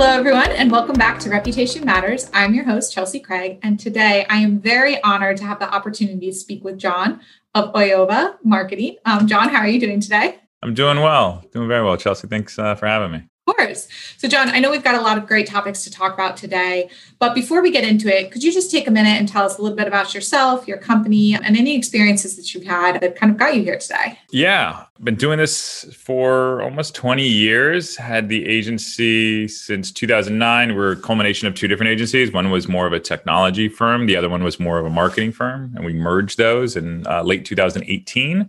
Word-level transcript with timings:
Hello, 0.00 0.16
everyone, 0.16 0.52
and 0.52 0.70
welcome 0.70 0.94
back 0.94 1.18
to 1.18 1.28
Reputation 1.28 1.84
Matters. 1.84 2.30
I'm 2.32 2.54
your 2.54 2.62
host, 2.64 2.92
Chelsea 2.92 3.18
Craig, 3.18 3.58
and 3.64 3.80
today 3.80 4.24
I 4.30 4.36
am 4.36 4.60
very 4.60 5.02
honored 5.02 5.38
to 5.38 5.44
have 5.44 5.58
the 5.58 5.68
opportunity 5.68 6.30
to 6.30 6.32
speak 6.32 6.62
with 6.62 6.78
John 6.78 7.20
of 7.52 7.72
Oyova 7.72 8.36
Marketing. 8.44 8.94
Um, 9.04 9.26
John, 9.26 9.48
how 9.48 9.58
are 9.58 9.66
you 9.66 9.80
doing 9.80 9.98
today? 9.98 10.38
I'm 10.62 10.72
doing 10.72 11.00
well, 11.00 11.44
doing 11.52 11.66
very 11.66 11.84
well, 11.84 11.96
Chelsea. 11.96 12.28
Thanks 12.28 12.60
uh, 12.60 12.76
for 12.76 12.86
having 12.86 13.10
me 13.10 13.28
course. 13.56 13.88
So, 14.16 14.28
John, 14.28 14.48
I 14.48 14.60
know 14.60 14.70
we've 14.70 14.84
got 14.84 14.94
a 14.94 15.00
lot 15.00 15.18
of 15.18 15.26
great 15.26 15.46
topics 15.46 15.84
to 15.84 15.90
talk 15.90 16.14
about 16.14 16.36
today, 16.36 16.90
but 17.18 17.34
before 17.34 17.62
we 17.62 17.70
get 17.70 17.84
into 17.84 18.08
it, 18.08 18.30
could 18.30 18.42
you 18.42 18.52
just 18.52 18.70
take 18.70 18.86
a 18.86 18.90
minute 18.90 19.18
and 19.18 19.28
tell 19.28 19.44
us 19.44 19.58
a 19.58 19.62
little 19.62 19.76
bit 19.76 19.86
about 19.86 20.14
yourself, 20.14 20.68
your 20.68 20.78
company, 20.78 21.34
and 21.34 21.56
any 21.56 21.76
experiences 21.76 22.36
that 22.36 22.54
you've 22.54 22.64
had 22.64 23.00
that 23.00 23.16
kind 23.16 23.32
of 23.32 23.38
got 23.38 23.54
you 23.54 23.62
here 23.62 23.78
today? 23.78 24.18
Yeah, 24.30 24.84
been 25.02 25.16
doing 25.16 25.38
this 25.38 25.84
for 25.94 26.62
almost 26.62 26.94
20 26.94 27.26
years. 27.26 27.96
Had 27.96 28.28
the 28.28 28.46
agency 28.46 29.48
since 29.48 29.92
2009. 29.92 30.74
We're 30.74 30.92
a 30.92 30.96
culmination 30.96 31.48
of 31.48 31.54
two 31.54 31.68
different 31.68 31.90
agencies. 31.90 32.32
One 32.32 32.50
was 32.50 32.68
more 32.68 32.86
of 32.86 32.92
a 32.92 33.00
technology 33.00 33.68
firm, 33.68 34.06
the 34.06 34.16
other 34.16 34.28
one 34.28 34.42
was 34.44 34.60
more 34.60 34.78
of 34.78 34.86
a 34.86 34.90
marketing 34.90 35.32
firm, 35.32 35.72
and 35.76 35.84
we 35.84 35.92
merged 35.92 36.38
those 36.38 36.76
in 36.76 37.06
uh, 37.06 37.22
late 37.22 37.44
2018. 37.44 38.48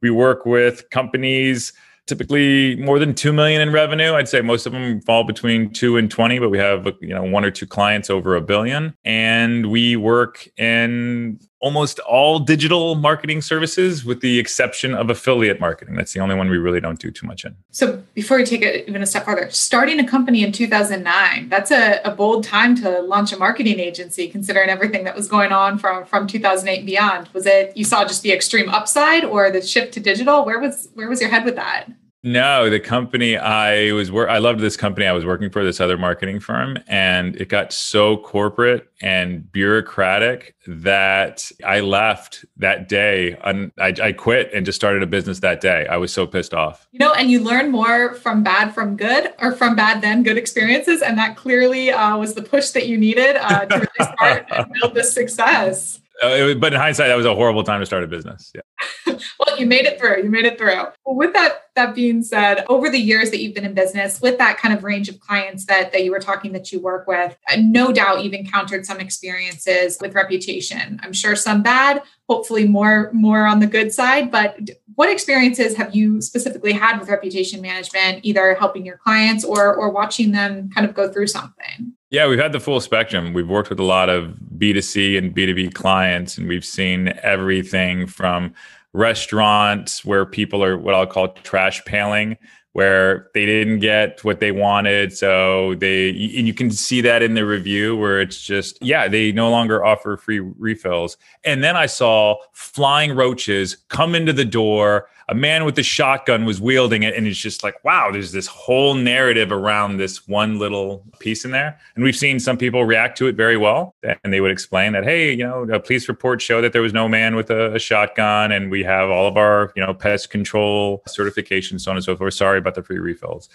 We 0.00 0.10
work 0.10 0.46
with 0.46 0.88
companies 0.90 1.72
typically 2.08 2.74
more 2.76 2.98
than 2.98 3.14
2 3.14 3.32
million 3.32 3.60
in 3.60 3.70
revenue. 3.70 4.14
I'd 4.14 4.28
say 4.28 4.40
most 4.40 4.66
of 4.66 4.72
them 4.72 5.00
fall 5.02 5.24
between 5.24 5.72
2 5.72 5.96
and 5.96 6.10
20 6.10 6.38
but 6.38 6.50
we 6.50 6.58
have 6.58 6.86
you 7.00 7.14
know 7.14 7.22
one 7.22 7.44
or 7.44 7.50
two 7.50 7.66
clients 7.66 8.10
over 8.10 8.34
a 8.34 8.40
billion. 8.40 8.94
And 9.04 9.70
we 9.70 9.96
work 9.96 10.48
in 10.56 11.38
almost 11.60 11.98
all 12.00 12.38
digital 12.38 12.94
marketing 12.94 13.42
services 13.42 14.04
with 14.04 14.20
the 14.20 14.38
exception 14.38 14.94
of 14.94 15.10
affiliate 15.10 15.58
marketing. 15.58 15.96
That's 15.96 16.12
the 16.12 16.20
only 16.20 16.36
one 16.36 16.48
we 16.48 16.56
really 16.56 16.80
don't 16.80 16.98
do 16.98 17.10
too 17.10 17.26
much 17.26 17.44
in. 17.44 17.56
So 17.72 18.02
before 18.14 18.36
we 18.36 18.44
take 18.44 18.62
it 18.62 18.88
even 18.88 19.02
a 19.02 19.06
step 19.06 19.24
further 19.24 19.50
starting 19.50 19.98
a 19.98 20.06
company 20.06 20.44
in 20.44 20.52
2009 20.52 21.48
that's 21.48 21.70
a, 21.70 22.00
a 22.04 22.14
bold 22.14 22.44
time 22.44 22.76
to 22.76 23.00
launch 23.00 23.32
a 23.32 23.36
marketing 23.36 23.80
agency 23.80 24.28
considering 24.28 24.68
everything 24.68 25.04
that 25.04 25.16
was 25.16 25.26
going 25.26 25.52
on 25.52 25.78
from 25.78 26.04
from 26.04 26.26
2008 26.26 26.78
and 26.78 26.86
beyond. 26.86 27.28
Was 27.32 27.46
it 27.46 27.76
you 27.76 27.84
saw 27.84 28.04
just 28.04 28.22
the 28.22 28.32
extreme 28.32 28.68
upside 28.68 29.24
or 29.24 29.50
the 29.50 29.60
shift 29.60 29.94
to 29.94 30.00
digital? 30.00 30.44
Where 30.44 30.60
was 30.60 30.88
where 30.94 31.08
was 31.08 31.20
your 31.20 31.30
head 31.30 31.44
with 31.44 31.56
that 31.56 31.88
no, 32.24 32.68
the 32.68 32.80
company 32.80 33.36
I 33.36 33.92
was 33.92 34.10
work 34.10 34.28
I 34.28 34.38
loved 34.38 34.60
this 34.60 34.76
company 34.76 35.06
I 35.06 35.12
was 35.12 35.24
working 35.24 35.50
for 35.50 35.62
this 35.62 35.80
other 35.80 35.96
marketing 35.96 36.40
firm 36.40 36.78
and 36.88 37.36
it 37.36 37.48
got 37.48 37.72
so 37.72 38.16
corporate 38.16 38.88
and 39.00 39.50
bureaucratic 39.52 40.56
that 40.66 41.50
I 41.64 41.80
left 41.80 42.44
that 42.56 42.88
day 42.88 43.36
I, 43.44 43.94
I 44.02 44.12
quit 44.12 44.52
and 44.52 44.66
just 44.66 44.76
started 44.76 45.02
a 45.02 45.06
business 45.06 45.38
that 45.40 45.60
day. 45.60 45.86
I 45.86 45.96
was 45.96 46.12
so 46.12 46.26
pissed 46.26 46.52
off. 46.52 46.88
You 46.90 46.98
know, 46.98 47.12
and 47.12 47.30
you 47.30 47.40
learn 47.40 47.70
more 47.70 48.14
from 48.14 48.42
bad 48.42 48.74
from 48.74 48.96
good 48.96 49.32
or 49.38 49.52
from 49.52 49.76
bad 49.76 50.02
then 50.02 50.24
good 50.24 50.36
experiences 50.36 51.02
and 51.02 51.16
that 51.18 51.36
clearly 51.36 51.92
uh, 51.92 52.16
was 52.16 52.34
the 52.34 52.42
push 52.42 52.70
that 52.70 52.88
you 52.88 52.98
needed 52.98 53.36
uh, 53.36 53.64
to 53.66 53.76
really 53.76 54.12
start 54.16 54.46
and 54.50 54.72
build 54.72 54.94
this 54.94 55.14
success. 55.14 56.00
Uh, 56.22 56.54
but 56.54 56.72
in 56.72 56.80
hindsight, 56.80 57.08
that 57.08 57.16
was 57.16 57.26
a 57.26 57.34
horrible 57.34 57.62
time 57.62 57.80
to 57.80 57.86
start 57.86 58.02
a 58.02 58.06
business. 58.06 58.52
Yeah. 58.54 59.14
well, 59.38 59.58
you 59.58 59.66
made 59.66 59.86
it 59.86 59.98
through. 59.98 60.22
You 60.22 60.30
made 60.30 60.46
it 60.46 60.58
through. 60.58 60.74
Well, 61.04 61.16
with 61.16 61.32
that 61.34 61.62
that 61.76 61.94
being 61.94 62.22
said, 62.22 62.64
over 62.68 62.90
the 62.90 62.98
years 62.98 63.30
that 63.30 63.40
you've 63.40 63.54
been 63.54 63.64
in 63.64 63.74
business, 63.74 64.20
with 64.20 64.36
that 64.38 64.58
kind 64.58 64.74
of 64.74 64.82
range 64.82 65.08
of 65.08 65.20
clients 65.20 65.66
that 65.66 65.92
that 65.92 66.04
you 66.04 66.10
were 66.10 66.18
talking 66.18 66.52
that 66.52 66.72
you 66.72 66.80
work 66.80 67.06
with, 67.06 67.36
uh, 67.50 67.56
no 67.58 67.92
doubt 67.92 68.24
you've 68.24 68.32
encountered 68.32 68.84
some 68.84 68.98
experiences 68.98 69.96
with 70.00 70.14
reputation. 70.14 70.98
I'm 71.04 71.12
sure 71.12 71.36
some 71.36 71.62
bad, 71.62 72.02
hopefully 72.28 72.66
more 72.66 73.10
more 73.12 73.46
on 73.46 73.60
the 73.60 73.66
good 73.66 73.92
side. 73.92 74.30
But 74.30 74.58
what 74.96 75.08
experiences 75.08 75.76
have 75.76 75.94
you 75.94 76.20
specifically 76.20 76.72
had 76.72 76.98
with 76.98 77.08
reputation 77.08 77.60
management, 77.60 78.24
either 78.24 78.54
helping 78.54 78.84
your 78.84 78.96
clients 78.96 79.44
or 79.44 79.74
or 79.74 79.90
watching 79.90 80.32
them 80.32 80.70
kind 80.70 80.86
of 80.86 80.94
go 80.94 81.12
through 81.12 81.28
something? 81.28 81.94
Yeah, 82.10 82.26
we've 82.26 82.38
had 82.38 82.52
the 82.52 82.60
full 82.60 82.80
spectrum. 82.80 83.34
We've 83.34 83.48
worked 83.48 83.68
with 83.68 83.78
a 83.78 83.84
lot 83.84 84.08
of 84.08 84.34
B2C 84.56 85.18
and 85.18 85.34
B2B 85.34 85.74
clients, 85.74 86.38
and 86.38 86.48
we've 86.48 86.64
seen 86.64 87.12
everything 87.22 88.06
from 88.06 88.54
restaurants 88.94 90.06
where 90.06 90.24
people 90.24 90.64
are 90.64 90.78
what 90.78 90.94
I'll 90.94 91.06
call 91.06 91.28
trash 91.28 91.84
paling 91.84 92.38
where 92.78 93.28
they 93.34 93.44
didn't 93.44 93.80
get 93.80 94.22
what 94.22 94.38
they 94.38 94.52
wanted. 94.52 95.12
So 95.12 95.74
they, 95.74 96.10
and 96.10 96.46
you 96.46 96.54
can 96.54 96.70
see 96.70 97.00
that 97.00 97.24
in 97.24 97.34
the 97.34 97.44
review 97.44 97.96
where 97.96 98.20
it's 98.20 98.40
just, 98.40 98.78
yeah, 98.80 99.08
they 99.08 99.32
no 99.32 99.50
longer 99.50 99.84
offer 99.84 100.16
free 100.16 100.38
refills. 100.38 101.16
And 101.42 101.64
then 101.64 101.74
I 101.74 101.86
saw 101.86 102.36
flying 102.52 103.16
roaches 103.16 103.78
come 103.88 104.14
into 104.14 104.32
the 104.32 104.44
door. 104.44 105.08
A 105.30 105.34
man 105.34 105.66
with 105.66 105.78
a 105.78 105.82
shotgun 105.82 106.46
was 106.46 106.58
wielding 106.58 107.02
it. 107.02 107.14
And 107.14 107.26
it's 107.26 107.38
just 107.38 107.62
like, 107.62 107.84
wow, 107.84 108.10
there's 108.10 108.32
this 108.32 108.46
whole 108.46 108.94
narrative 108.94 109.52
around 109.52 109.98
this 109.98 110.26
one 110.26 110.58
little 110.58 111.04
piece 111.18 111.44
in 111.44 111.50
there. 111.50 111.78
And 111.96 112.02
we've 112.02 112.16
seen 112.16 112.40
some 112.40 112.56
people 112.56 112.86
react 112.86 113.18
to 113.18 113.26
it 113.26 113.34
very 113.34 113.58
well. 113.58 113.94
And 114.24 114.32
they 114.32 114.40
would 114.40 114.50
explain 114.50 114.92
that, 114.92 115.04
hey, 115.04 115.32
you 115.32 115.44
know, 115.44 115.64
a 115.64 115.80
police 115.80 116.08
report 116.08 116.40
showed 116.40 116.62
that 116.62 116.72
there 116.72 116.80
was 116.80 116.94
no 116.94 117.08
man 117.08 117.36
with 117.36 117.50
a, 117.50 117.74
a 117.74 117.78
shotgun. 117.78 118.52
And 118.52 118.70
we 118.70 118.82
have 118.84 119.10
all 119.10 119.26
of 119.26 119.36
our, 119.36 119.70
you 119.76 119.84
know, 119.84 119.92
pest 119.92 120.30
control 120.30 121.02
certifications, 121.06 121.82
so 121.82 121.90
on 121.90 121.98
and 121.98 122.04
so 122.04 122.16
forth. 122.16 122.32
Sorry 122.32 122.56
about 122.68 122.74
the 122.74 122.82
free 122.82 122.98
refills. 122.98 123.48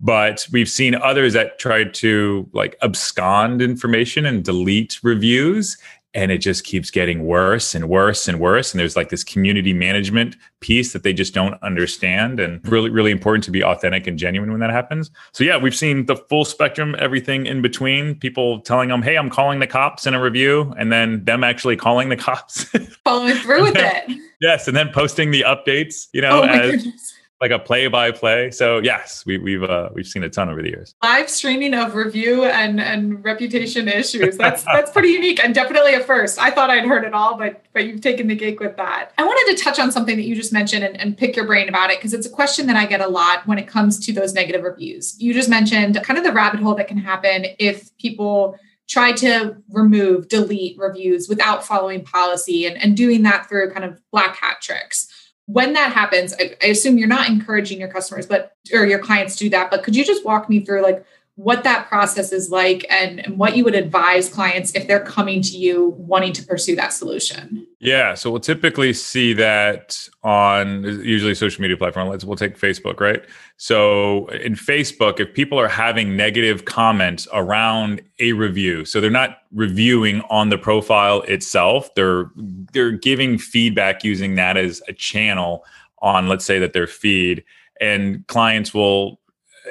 But 0.00 0.46
we've 0.52 0.68
seen 0.68 0.94
others 0.94 1.32
that 1.32 1.58
tried 1.58 1.92
to 1.94 2.48
like 2.52 2.76
abscond 2.82 3.60
information 3.60 4.24
and 4.24 4.44
delete 4.44 4.98
reviews 5.02 5.76
and 6.12 6.32
it 6.32 6.38
just 6.38 6.64
keeps 6.64 6.90
getting 6.90 7.24
worse 7.24 7.74
and 7.74 7.88
worse 7.88 8.26
and 8.26 8.40
worse. 8.40 8.72
And 8.72 8.80
there's 8.80 8.96
like 8.96 9.10
this 9.10 9.22
community 9.22 9.72
management 9.72 10.36
piece 10.58 10.92
that 10.92 11.04
they 11.04 11.12
just 11.12 11.34
don't 11.34 11.60
understand 11.62 12.40
and 12.40 12.66
really 12.68 12.90
really 12.90 13.10
important 13.10 13.44
to 13.44 13.50
be 13.50 13.62
authentic 13.62 14.06
and 14.06 14.18
genuine 14.18 14.50
when 14.50 14.60
that 14.60 14.70
happens. 14.70 15.10
So 15.32 15.44
yeah 15.44 15.56
we've 15.56 15.74
seen 15.74 16.06
the 16.06 16.16
full 16.16 16.44
spectrum 16.44 16.96
everything 16.98 17.46
in 17.46 17.62
between 17.62 18.16
people 18.16 18.60
telling 18.60 18.88
them 18.88 19.02
hey 19.02 19.16
i'm 19.16 19.30
calling 19.30 19.60
the 19.60 19.66
cops 19.66 20.06
in 20.06 20.14
a 20.14 20.20
review 20.20 20.74
and 20.78 20.92
then 20.92 21.24
them 21.24 21.44
actually 21.44 21.76
calling 21.76 22.08
the 22.08 22.16
cops. 22.30 22.64
Following 23.04 23.34
through 23.36 23.62
with 23.62 23.76
it. 23.76 24.18
Yes 24.40 24.66
and 24.66 24.76
then 24.76 24.90
posting 24.92 25.30
the 25.30 25.42
updates 25.46 26.08
you 26.12 26.20
know 26.20 26.42
oh 26.42 26.44
as 26.44 26.70
goodness 26.72 27.14
like 27.40 27.50
a 27.50 27.58
play 27.58 27.86
by 27.86 28.10
play. 28.10 28.50
So 28.50 28.78
yes, 28.78 29.24
we, 29.24 29.38
we've 29.38 29.62
uh, 29.62 29.88
we've 29.94 30.06
seen 30.06 30.22
a 30.22 30.28
ton 30.28 30.50
over 30.50 30.62
the 30.62 30.68
years. 30.68 30.94
Live 31.02 31.30
streaming 31.30 31.74
of 31.74 31.94
review 31.94 32.44
and 32.44 32.80
and 32.80 33.24
reputation 33.24 33.88
issues. 33.88 34.36
That's 34.36 34.62
that's 34.72 34.90
pretty 34.90 35.08
unique 35.08 35.42
and 35.42 35.54
definitely 35.54 35.94
a 35.94 36.00
first. 36.00 36.38
I 36.38 36.50
thought 36.50 36.70
I'd 36.70 36.84
heard 36.84 37.04
it 37.04 37.14
all, 37.14 37.38
but 37.38 37.64
but 37.72 37.86
you've 37.86 38.02
taken 38.02 38.26
the 38.26 38.36
cake 38.36 38.60
with 38.60 38.76
that. 38.76 39.12
I 39.16 39.24
wanted 39.24 39.56
to 39.56 39.64
touch 39.64 39.78
on 39.78 39.90
something 39.90 40.16
that 40.16 40.24
you 40.24 40.34
just 40.34 40.52
mentioned 40.52 40.84
and, 40.84 41.00
and 41.00 41.16
pick 41.16 41.34
your 41.34 41.46
brain 41.46 41.68
about 41.68 41.90
it 41.90 41.98
because 41.98 42.12
it's 42.12 42.26
a 42.26 42.30
question 42.30 42.66
that 42.66 42.76
I 42.76 42.84
get 42.84 43.00
a 43.00 43.08
lot 43.08 43.46
when 43.46 43.58
it 43.58 43.66
comes 43.66 43.98
to 44.06 44.12
those 44.12 44.34
negative 44.34 44.62
reviews. 44.62 45.20
You 45.20 45.32
just 45.32 45.48
mentioned 45.48 45.98
kind 46.02 46.18
of 46.18 46.24
the 46.24 46.32
rabbit 46.32 46.60
hole 46.60 46.74
that 46.74 46.88
can 46.88 46.98
happen 46.98 47.46
if 47.58 47.96
people 47.96 48.58
try 48.86 49.12
to 49.12 49.56
remove, 49.70 50.26
delete 50.26 50.76
reviews 50.76 51.28
without 51.28 51.64
following 51.64 52.02
policy 52.04 52.66
and, 52.66 52.76
and 52.82 52.96
doing 52.96 53.22
that 53.22 53.48
through 53.48 53.70
kind 53.70 53.84
of 53.84 54.00
black 54.10 54.36
hat 54.36 54.60
tricks 54.60 55.06
when 55.52 55.72
that 55.72 55.92
happens 55.92 56.34
I, 56.38 56.56
I, 56.62 56.66
assume 56.66 56.96
you're 56.98 57.08
not 57.08 57.28
encouraging 57.28 57.80
your 57.80 57.88
customers 57.88 58.26
but 58.26 58.56
or 58.72 58.86
your 58.86 58.98
clients 58.98 59.36
do 59.36 59.50
that 59.50 59.70
but 59.70 59.82
could 59.82 59.96
you 59.96 60.04
just 60.04 60.24
walk 60.24 60.48
me 60.48 60.60
through 60.60 60.82
like 60.82 61.04
what 61.42 61.64
that 61.64 61.88
process 61.88 62.32
is 62.32 62.50
like 62.50 62.84
and, 62.90 63.24
and 63.24 63.38
what 63.38 63.56
you 63.56 63.64
would 63.64 63.74
advise 63.74 64.28
clients 64.28 64.74
if 64.74 64.86
they're 64.86 65.02
coming 65.02 65.40
to 65.40 65.56
you 65.56 65.94
wanting 65.96 66.34
to 66.34 66.44
pursue 66.44 66.76
that 66.76 66.92
solution. 66.92 67.66
Yeah 67.78 68.14
so 68.14 68.30
we'll 68.30 68.40
typically 68.40 68.92
see 68.92 69.32
that 69.32 70.06
on 70.22 70.82
usually 71.02 71.34
social 71.34 71.62
media 71.62 71.78
platform 71.78 72.08
let's 72.08 72.24
we'll 72.24 72.36
take 72.36 72.58
facebook 72.58 73.00
right? 73.00 73.24
So 73.56 74.26
in 74.28 74.54
facebook 74.54 75.18
if 75.18 75.32
people 75.32 75.58
are 75.58 75.68
having 75.68 76.14
negative 76.14 76.66
comments 76.66 77.26
around 77.32 78.02
a 78.18 78.34
review 78.34 78.84
so 78.84 79.00
they're 79.00 79.10
not 79.10 79.38
reviewing 79.50 80.20
on 80.28 80.50
the 80.50 80.58
profile 80.58 81.22
itself 81.22 81.94
they're 81.94 82.30
they're 82.72 82.92
giving 82.92 83.38
feedback 83.38 84.04
using 84.04 84.34
that 84.34 84.58
as 84.58 84.82
a 84.88 84.92
channel 84.92 85.64
on 86.00 86.28
let's 86.28 86.44
say 86.44 86.58
that 86.58 86.74
their 86.74 86.86
feed 86.86 87.42
and 87.80 88.26
clients 88.26 88.74
will 88.74 89.19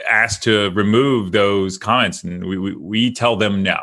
asked 0.10 0.44
to 0.44 0.70
remove 0.72 1.32
those 1.32 1.78
comments 1.78 2.24
and 2.24 2.46
we, 2.46 2.58
we, 2.58 2.76
we 2.76 3.12
tell 3.12 3.36
them 3.36 3.64
no. 3.64 3.80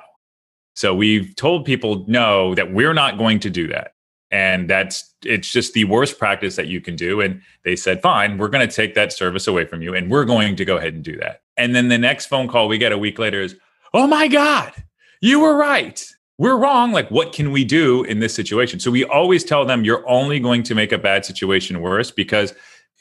So 0.75 0.95
we've 0.95 1.35
told 1.37 1.65
people 1.65 2.05
no 2.07 2.55
that 2.55 2.73
we're 2.73 2.95
not 2.95 3.19
going 3.19 3.41
to 3.41 3.51
do 3.51 3.67
that. 3.69 3.93
And 4.31 4.69
that's 4.69 5.15
it's 5.25 5.51
just 5.51 5.73
the 5.73 5.85
worst 5.85 6.19
practice 6.19 6.57
that 6.57 6.67
you 6.67 6.81
can 6.81 6.97
do. 6.97 7.21
And 7.21 7.41
they 7.65 7.77
said 7.77 8.03
fine 8.03 8.39
we're 8.39 8.49
going 8.49 8.67
to 8.67 8.75
take 8.75 8.95
that 8.95 9.13
service 9.13 9.47
away 9.47 9.65
from 9.65 9.83
you 9.83 9.95
and 9.95 10.11
we're 10.11 10.25
going 10.25 10.57
to 10.57 10.65
go 10.65 10.77
ahead 10.77 10.95
and 10.95 11.03
do 11.03 11.17
that. 11.19 11.43
And 11.57 11.75
then 11.75 11.89
the 11.89 11.99
next 11.99 12.27
phone 12.27 12.49
call 12.49 12.69
we 12.69 12.79
get 12.79 12.93
a 12.93 12.99
week 12.99 13.19
later 13.19 13.41
is 13.41 13.57
oh 13.95 14.07
my 14.07 14.29
god 14.29 14.73
you 15.21 15.41
were 15.41 15.57
right. 15.57 16.05
We're 16.39 16.59
wrong. 16.59 16.93
Like 16.93 17.11
what 17.11 17.33
can 17.33 17.51
we 17.51 17.65
do 17.65 18.05
in 18.05 18.21
this 18.21 18.35
situation? 18.35 18.79
So 18.81 18.91
we 18.91 19.05
always 19.05 19.45
tell 19.45 19.65
them 19.65 19.85
you're 19.85 20.07
only 20.09 20.39
going 20.41 20.63
to 20.65 20.75
make 20.75 20.93
a 20.93 20.99
bad 20.99 21.25
situation 21.25 21.81
worse 21.81 22.11
because 22.11 22.53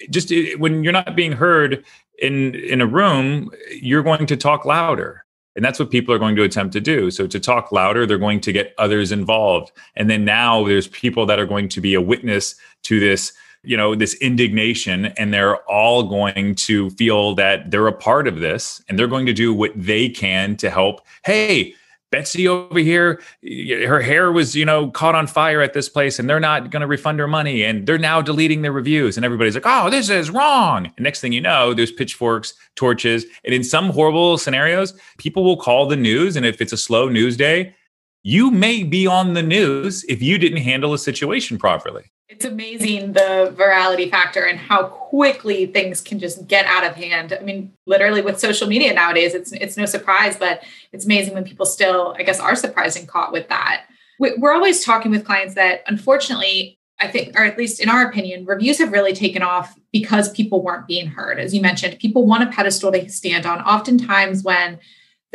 just 0.10 0.32
when 0.58 0.84
you're 0.84 0.94
not 0.94 1.16
being 1.16 1.32
heard 1.32 1.84
in 2.20 2.56
in 2.56 2.82
a 2.82 2.88
room 2.88 3.52
you're 3.82 4.04
going 4.04 4.26
to 4.26 4.38
talk 4.38 4.66
louder. 4.66 5.24
And 5.56 5.64
that's 5.64 5.80
what 5.80 5.90
people 5.90 6.14
are 6.14 6.20
going 6.20 6.36
to 6.36 6.44
attempt 6.44 6.74
to 6.74 6.82
do. 6.82 7.10
So 7.10 7.28
to 7.28 7.40
talk 7.40 7.72
louder 7.72 8.06
they're 8.06 8.18
going 8.18 8.42
to 8.42 8.52
get 8.52 8.74
others 8.78 9.12
involved. 9.12 9.72
And 9.96 10.10
then 10.10 10.26
now 10.26 10.66
there's 10.66 10.88
people 10.88 11.26
that 11.28 11.40
are 11.40 11.46
going 11.46 11.70
to 11.70 11.82
be 11.82 11.94
a 11.94 12.02
witness 12.02 12.56
to 12.84 13.00
this 13.00 13.34
you 13.64 13.76
know 13.76 13.96
this 13.96 14.14
indignation. 14.16 15.08
And 15.18 15.34
they're 15.34 15.58
all 15.70 16.04
going 16.04 16.56
to 16.56 16.90
feel 16.92 17.36
that 17.36 17.72
they're 17.72 17.88
a 17.88 17.94
part 17.94 18.28
of 18.28 18.40
this. 18.40 18.82
And 18.88 19.00
they're 19.00 19.08
going 19.08 19.26
to 19.26 19.34
do 19.34 19.54
what 19.54 19.72
they 19.76 20.10
can 20.10 20.56
to 20.58 20.70
help. 20.70 21.02
Hey 21.24 21.76
Betsy 22.12 22.48
over 22.48 22.80
here, 22.80 23.22
her 23.44 24.00
hair 24.00 24.32
was, 24.32 24.56
you 24.56 24.64
know, 24.64 24.90
caught 24.92 25.16
on 25.16 25.28
fire 25.28 25.62
at 25.62 25.74
this 25.74 25.90
place 25.90 26.18
and 26.20 26.30
they're 26.30 26.40
not 26.40 26.70
going 26.70 26.82
to 26.82 26.88
refund 26.88 27.20
her 27.20 27.28
money 27.28 27.64
and 27.64 27.86
they're 27.88 27.98
now 27.98 28.22
deleting 28.22 28.62
their 28.62 28.72
reviews. 28.72 29.18
And 29.18 29.26
everybody's 29.26 29.56
like, 29.56 29.66
oh, 29.66 29.90
this 29.90 30.10
is 30.10 30.30
wrong. 30.30 30.86
And 30.86 31.04
next 31.04 31.20
thing 31.20 31.34
you 31.34 31.42
know, 31.42 31.74
there's 31.74 31.92
pitchforks, 31.92 32.54
torches. 32.76 33.26
And 33.44 33.54
in 33.54 33.64
some 33.64 33.90
horrible 33.90 34.38
scenarios, 34.38 34.94
people 35.18 35.44
will 35.44 35.58
call 35.58 35.88
the 35.88 35.98
news. 35.98 36.36
And 36.36 36.46
if 36.46 36.62
it's 36.62 36.74
a 36.74 36.78
slow 36.78 37.10
news 37.10 37.36
day, 37.36 37.76
you 38.24 38.50
may 38.50 38.84
be 38.84 39.06
on 39.06 39.34
the 39.34 39.44
news 39.44 40.04
if 40.06 40.22
you 40.22 40.38
didn't 40.38 40.62
handle 40.62 40.94
a 40.94 41.00
situation 41.00 41.58
properly. 41.58 42.04
It's 42.28 42.44
amazing 42.44 43.14
the 43.14 43.54
virality 43.56 44.10
factor 44.10 44.44
and 44.44 44.58
how 44.58 44.88
quickly 44.88 45.68
things 45.68 46.02
can 46.02 46.18
just 46.18 46.48
get 46.48 46.66
out 46.66 46.84
of 46.84 46.96
hand. 46.96 47.38
I 47.40 47.44
mean, 47.44 47.74
literally 47.86 48.22
with 48.22 48.40
social 48.40 48.68
media 48.68 48.94
nowadays, 48.94 49.36
it's 49.36 49.52
it's 49.52 49.78
no 49.78 49.86
surprise, 49.86 50.36
but 50.36 50.64
it's 50.92 51.06
amazing 51.06 51.36
when 51.36 51.44
people 51.44 51.68
still, 51.68 52.16
I 52.18 52.24
guess, 52.24 52.40
are 52.40 52.56
surprised 52.56 52.98
and 52.98 53.08
caught 53.08 53.32
with 53.32 53.48
that. 53.50 53.86
We're 54.20 54.54
always 54.54 54.84
talking 54.84 55.12
with 55.12 55.24
clients 55.24 55.54
that 55.54 55.84
unfortunately, 55.86 56.80
I 57.00 57.10
think, 57.10 57.40
or 57.40 57.44
at 57.44 57.60
least 57.60 57.80
in 57.80 57.90
our 57.90 58.10
opinion, 58.10 58.46
reviews 58.46 58.80
have 58.80 58.92
really 58.92 59.14
taken 59.14 59.44
off 59.44 59.78
because 59.92 60.32
people 60.32 60.64
weren't 60.64 60.88
being 60.88 61.08
heard. 61.08 61.38
As 61.38 61.54
you 61.54 61.62
mentioned, 61.62 62.00
people 62.00 62.26
want 62.26 62.42
a 62.42 62.48
pedestal 62.48 62.90
they 62.90 63.08
stand 63.08 63.46
on. 63.46 63.62
Oftentimes, 63.62 64.42
when 64.42 64.80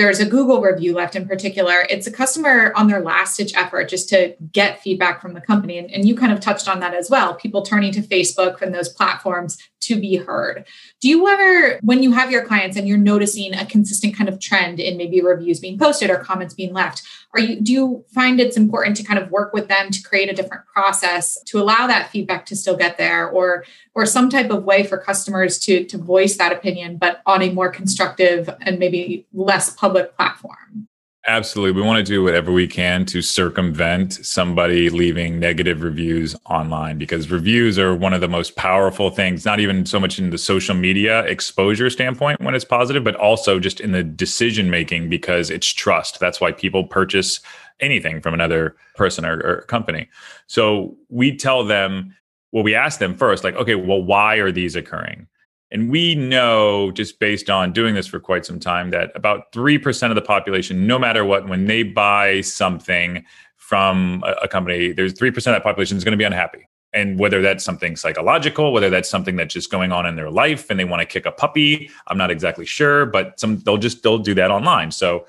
there's 0.00 0.18
a 0.18 0.24
Google 0.24 0.62
review 0.62 0.94
left 0.94 1.14
in 1.14 1.28
particular. 1.28 1.86
It's 1.90 2.06
a 2.06 2.10
customer 2.10 2.72
on 2.74 2.86
their 2.86 3.02
last 3.02 3.36
ditch 3.36 3.54
effort 3.54 3.90
just 3.90 4.08
to 4.08 4.34
get 4.50 4.80
feedback 4.80 5.20
from 5.20 5.34
the 5.34 5.42
company. 5.42 5.76
And, 5.76 5.90
and, 5.90 6.08
you 6.08 6.16
kind 6.16 6.32
of 6.32 6.40
touched 6.40 6.68
on 6.68 6.80
that 6.80 6.94
as 6.94 7.10
well. 7.10 7.34
People 7.34 7.60
turning 7.60 7.92
to 7.92 8.00
Facebook 8.00 8.62
and 8.62 8.74
those 8.74 8.88
platforms 8.88 9.58
to 9.80 10.00
be 10.00 10.16
heard. 10.16 10.66
Do 11.00 11.08
you 11.08 11.28
ever, 11.28 11.78
when 11.82 12.02
you 12.02 12.12
have 12.12 12.30
your 12.30 12.44
clients 12.44 12.76
and 12.76 12.86
you're 12.86 12.98
noticing 12.98 13.54
a 13.54 13.66
consistent 13.66 14.16
kind 14.16 14.28
of 14.28 14.38
trend 14.38 14.80
in 14.80 14.96
maybe 14.96 15.20
reviews 15.20 15.60
being 15.60 15.78
posted 15.78 16.10
or 16.10 16.18
comments 16.18 16.54
being 16.54 16.72
left, 16.72 17.02
are 17.32 17.40
you 17.40 17.60
do 17.60 17.72
you 17.72 18.04
find 18.12 18.40
it's 18.40 18.56
important 18.56 18.96
to 18.96 19.04
kind 19.04 19.18
of 19.18 19.30
work 19.30 19.52
with 19.52 19.68
them 19.68 19.90
to 19.90 20.02
create 20.02 20.28
a 20.28 20.32
different 20.32 20.66
process 20.66 21.40
to 21.44 21.60
allow 21.60 21.86
that 21.86 22.10
feedback 22.10 22.44
to 22.46 22.56
still 22.56 22.76
get 22.76 22.98
there 22.98 23.28
or 23.28 23.64
or 23.94 24.04
some 24.04 24.28
type 24.28 24.50
of 24.50 24.64
way 24.64 24.82
for 24.82 24.98
customers 24.98 25.58
to 25.60 25.84
to 25.84 25.98
voice 25.98 26.36
that 26.36 26.52
opinion, 26.52 26.96
but 26.96 27.22
on 27.26 27.42
a 27.42 27.50
more 27.50 27.70
constructive 27.70 28.50
and 28.60 28.78
maybe 28.78 29.26
less 29.32 29.70
public 29.70 30.16
platform? 30.16 30.88
Absolutely. 31.26 31.78
We 31.78 31.86
want 31.86 31.98
to 31.98 32.12
do 32.12 32.22
whatever 32.22 32.50
we 32.50 32.66
can 32.66 33.04
to 33.06 33.20
circumvent 33.20 34.14
somebody 34.24 34.88
leaving 34.88 35.38
negative 35.38 35.82
reviews 35.82 36.34
online 36.46 36.96
because 36.96 37.30
reviews 37.30 37.78
are 37.78 37.94
one 37.94 38.14
of 38.14 38.22
the 38.22 38.28
most 38.28 38.56
powerful 38.56 39.10
things, 39.10 39.44
not 39.44 39.60
even 39.60 39.84
so 39.84 40.00
much 40.00 40.18
in 40.18 40.30
the 40.30 40.38
social 40.38 40.74
media 40.74 41.22
exposure 41.24 41.90
standpoint 41.90 42.40
when 42.40 42.54
it's 42.54 42.64
positive, 42.64 43.04
but 43.04 43.16
also 43.16 43.60
just 43.60 43.80
in 43.80 43.92
the 43.92 44.02
decision 44.02 44.70
making 44.70 45.10
because 45.10 45.50
it's 45.50 45.66
trust. 45.66 46.20
That's 46.20 46.40
why 46.40 46.52
people 46.52 46.84
purchase 46.84 47.40
anything 47.80 48.22
from 48.22 48.32
another 48.32 48.74
person 48.96 49.26
or, 49.26 49.40
or 49.40 49.60
company. 49.68 50.08
So 50.46 50.96
we 51.10 51.36
tell 51.36 51.66
them, 51.66 52.16
well, 52.50 52.64
we 52.64 52.74
ask 52.74 52.98
them 52.98 53.14
first, 53.14 53.44
like, 53.44 53.56
okay, 53.56 53.74
well, 53.74 54.02
why 54.02 54.36
are 54.36 54.50
these 54.50 54.74
occurring? 54.74 55.26
And 55.72 55.90
we 55.90 56.14
know, 56.14 56.90
just 56.90 57.20
based 57.20 57.48
on 57.48 57.72
doing 57.72 57.94
this 57.94 58.06
for 58.06 58.18
quite 58.18 58.44
some 58.44 58.58
time, 58.58 58.90
that 58.90 59.12
about 59.14 59.52
3% 59.52 60.08
of 60.08 60.14
the 60.16 60.22
population, 60.22 60.86
no 60.86 60.98
matter 60.98 61.24
what, 61.24 61.48
when 61.48 61.66
they 61.66 61.84
buy 61.84 62.40
something 62.40 63.24
from 63.56 64.24
a, 64.26 64.32
a 64.42 64.48
company, 64.48 64.92
there's 64.92 65.14
3% 65.14 65.36
of 65.36 65.44
that 65.44 65.62
population 65.62 65.96
is 65.96 66.02
going 66.02 66.12
to 66.12 66.18
be 66.18 66.24
unhappy. 66.24 66.66
And 66.92 67.20
whether 67.20 67.40
that's 67.40 67.62
something 67.62 67.94
psychological, 67.94 68.72
whether 68.72 68.90
that's 68.90 69.08
something 69.08 69.36
that's 69.36 69.54
just 69.54 69.70
going 69.70 69.92
on 69.92 70.06
in 70.06 70.16
their 70.16 70.30
life 70.30 70.70
and 70.70 70.80
they 70.80 70.84
want 70.84 71.00
to 71.00 71.06
kick 71.06 71.24
a 71.24 71.30
puppy, 71.30 71.88
I'm 72.08 72.18
not 72.18 72.32
exactly 72.32 72.66
sure, 72.66 73.06
but 73.06 73.38
some 73.38 73.58
they'll 73.60 73.76
just 73.76 74.02
they'll 74.02 74.18
do 74.18 74.34
that 74.34 74.50
online. 74.50 74.90
So 74.90 75.26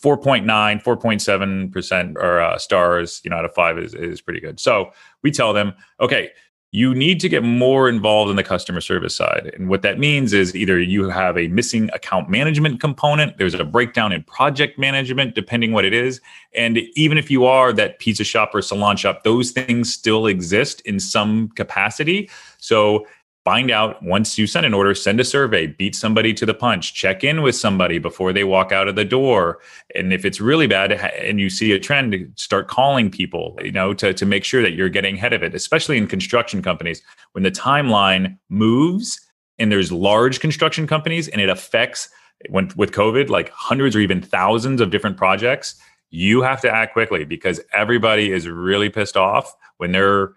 4.9, 0.00 0.46
4.7% 0.82 2.16
or 2.16 2.40
uh, 2.40 2.56
stars, 2.56 3.20
you 3.24 3.30
know, 3.30 3.36
out 3.36 3.44
of 3.44 3.52
five 3.52 3.78
is, 3.78 3.94
is 3.94 4.20
pretty 4.20 4.40
good. 4.40 4.60
So 4.60 4.92
we 5.22 5.30
tell 5.30 5.52
them, 5.52 5.74
okay, 6.00 6.30
you 6.74 6.94
need 6.94 7.20
to 7.20 7.28
get 7.28 7.42
more 7.42 7.86
involved 7.86 8.30
in 8.30 8.36
the 8.36 8.42
customer 8.42 8.80
service 8.80 9.14
side. 9.14 9.52
And 9.54 9.68
what 9.68 9.82
that 9.82 9.98
means 9.98 10.32
is 10.32 10.56
either 10.56 10.80
you 10.80 11.10
have 11.10 11.36
a 11.36 11.48
missing 11.48 11.90
account 11.92 12.30
management 12.30 12.80
component, 12.80 13.36
there's 13.36 13.52
a 13.52 13.62
breakdown 13.62 14.10
in 14.10 14.22
project 14.22 14.78
management, 14.78 15.34
depending 15.34 15.72
what 15.72 15.84
it 15.84 15.92
is. 15.92 16.22
And 16.54 16.78
even 16.94 17.18
if 17.18 17.30
you 17.30 17.44
are 17.44 17.74
that 17.74 17.98
pizza 17.98 18.24
shop 18.24 18.54
or 18.54 18.62
salon 18.62 18.96
shop, 18.96 19.22
those 19.22 19.50
things 19.50 19.92
still 19.92 20.26
exist 20.26 20.80
in 20.82 20.98
some 20.98 21.48
capacity. 21.50 22.30
So 22.56 23.06
find 23.44 23.70
out 23.70 24.02
once 24.02 24.38
you 24.38 24.46
send 24.46 24.64
an 24.64 24.74
order 24.74 24.94
send 24.94 25.18
a 25.18 25.24
survey 25.24 25.66
beat 25.66 25.94
somebody 25.94 26.32
to 26.32 26.46
the 26.46 26.54
punch 26.54 26.94
check 26.94 27.24
in 27.24 27.42
with 27.42 27.56
somebody 27.56 27.98
before 27.98 28.32
they 28.32 28.44
walk 28.44 28.72
out 28.72 28.88
of 28.88 28.96
the 28.96 29.04
door. 29.04 29.58
And 29.94 30.12
if 30.12 30.24
it's 30.24 30.40
really 30.40 30.66
bad 30.66 30.92
and 30.92 31.40
you 31.40 31.50
see 31.50 31.72
a 31.72 31.80
trend 31.80 32.32
start 32.36 32.68
calling 32.68 33.10
people 33.10 33.58
you 33.62 33.72
know 33.72 33.94
to, 33.94 34.14
to 34.14 34.26
make 34.26 34.44
sure 34.44 34.62
that 34.62 34.72
you're 34.72 34.88
getting 34.88 35.16
ahead 35.16 35.32
of 35.32 35.42
it 35.42 35.54
especially 35.54 35.98
in 35.98 36.06
construction 36.06 36.62
companies. 36.62 37.02
When 37.32 37.44
the 37.44 37.50
timeline 37.50 38.38
moves 38.48 39.20
and 39.58 39.70
there's 39.70 39.92
large 39.92 40.40
construction 40.40 40.86
companies 40.86 41.28
and 41.28 41.40
it 41.40 41.48
affects 41.48 42.08
when 42.48 42.70
with 42.76 42.92
covid 42.92 43.28
like 43.28 43.50
hundreds 43.50 43.94
or 43.94 44.00
even 44.00 44.20
thousands 44.20 44.80
of 44.80 44.90
different 44.90 45.16
projects 45.16 45.76
you 46.10 46.42
have 46.42 46.60
to 46.60 46.70
act 46.70 46.92
quickly 46.92 47.24
because 47.24 47.60
everybody 47.72 48.32
is 48.32 48.46
really 48.46 48.90
pissed 48.90 49.16
off 49.16 49.54
when 49.78 49.92
they're 49.92 50.32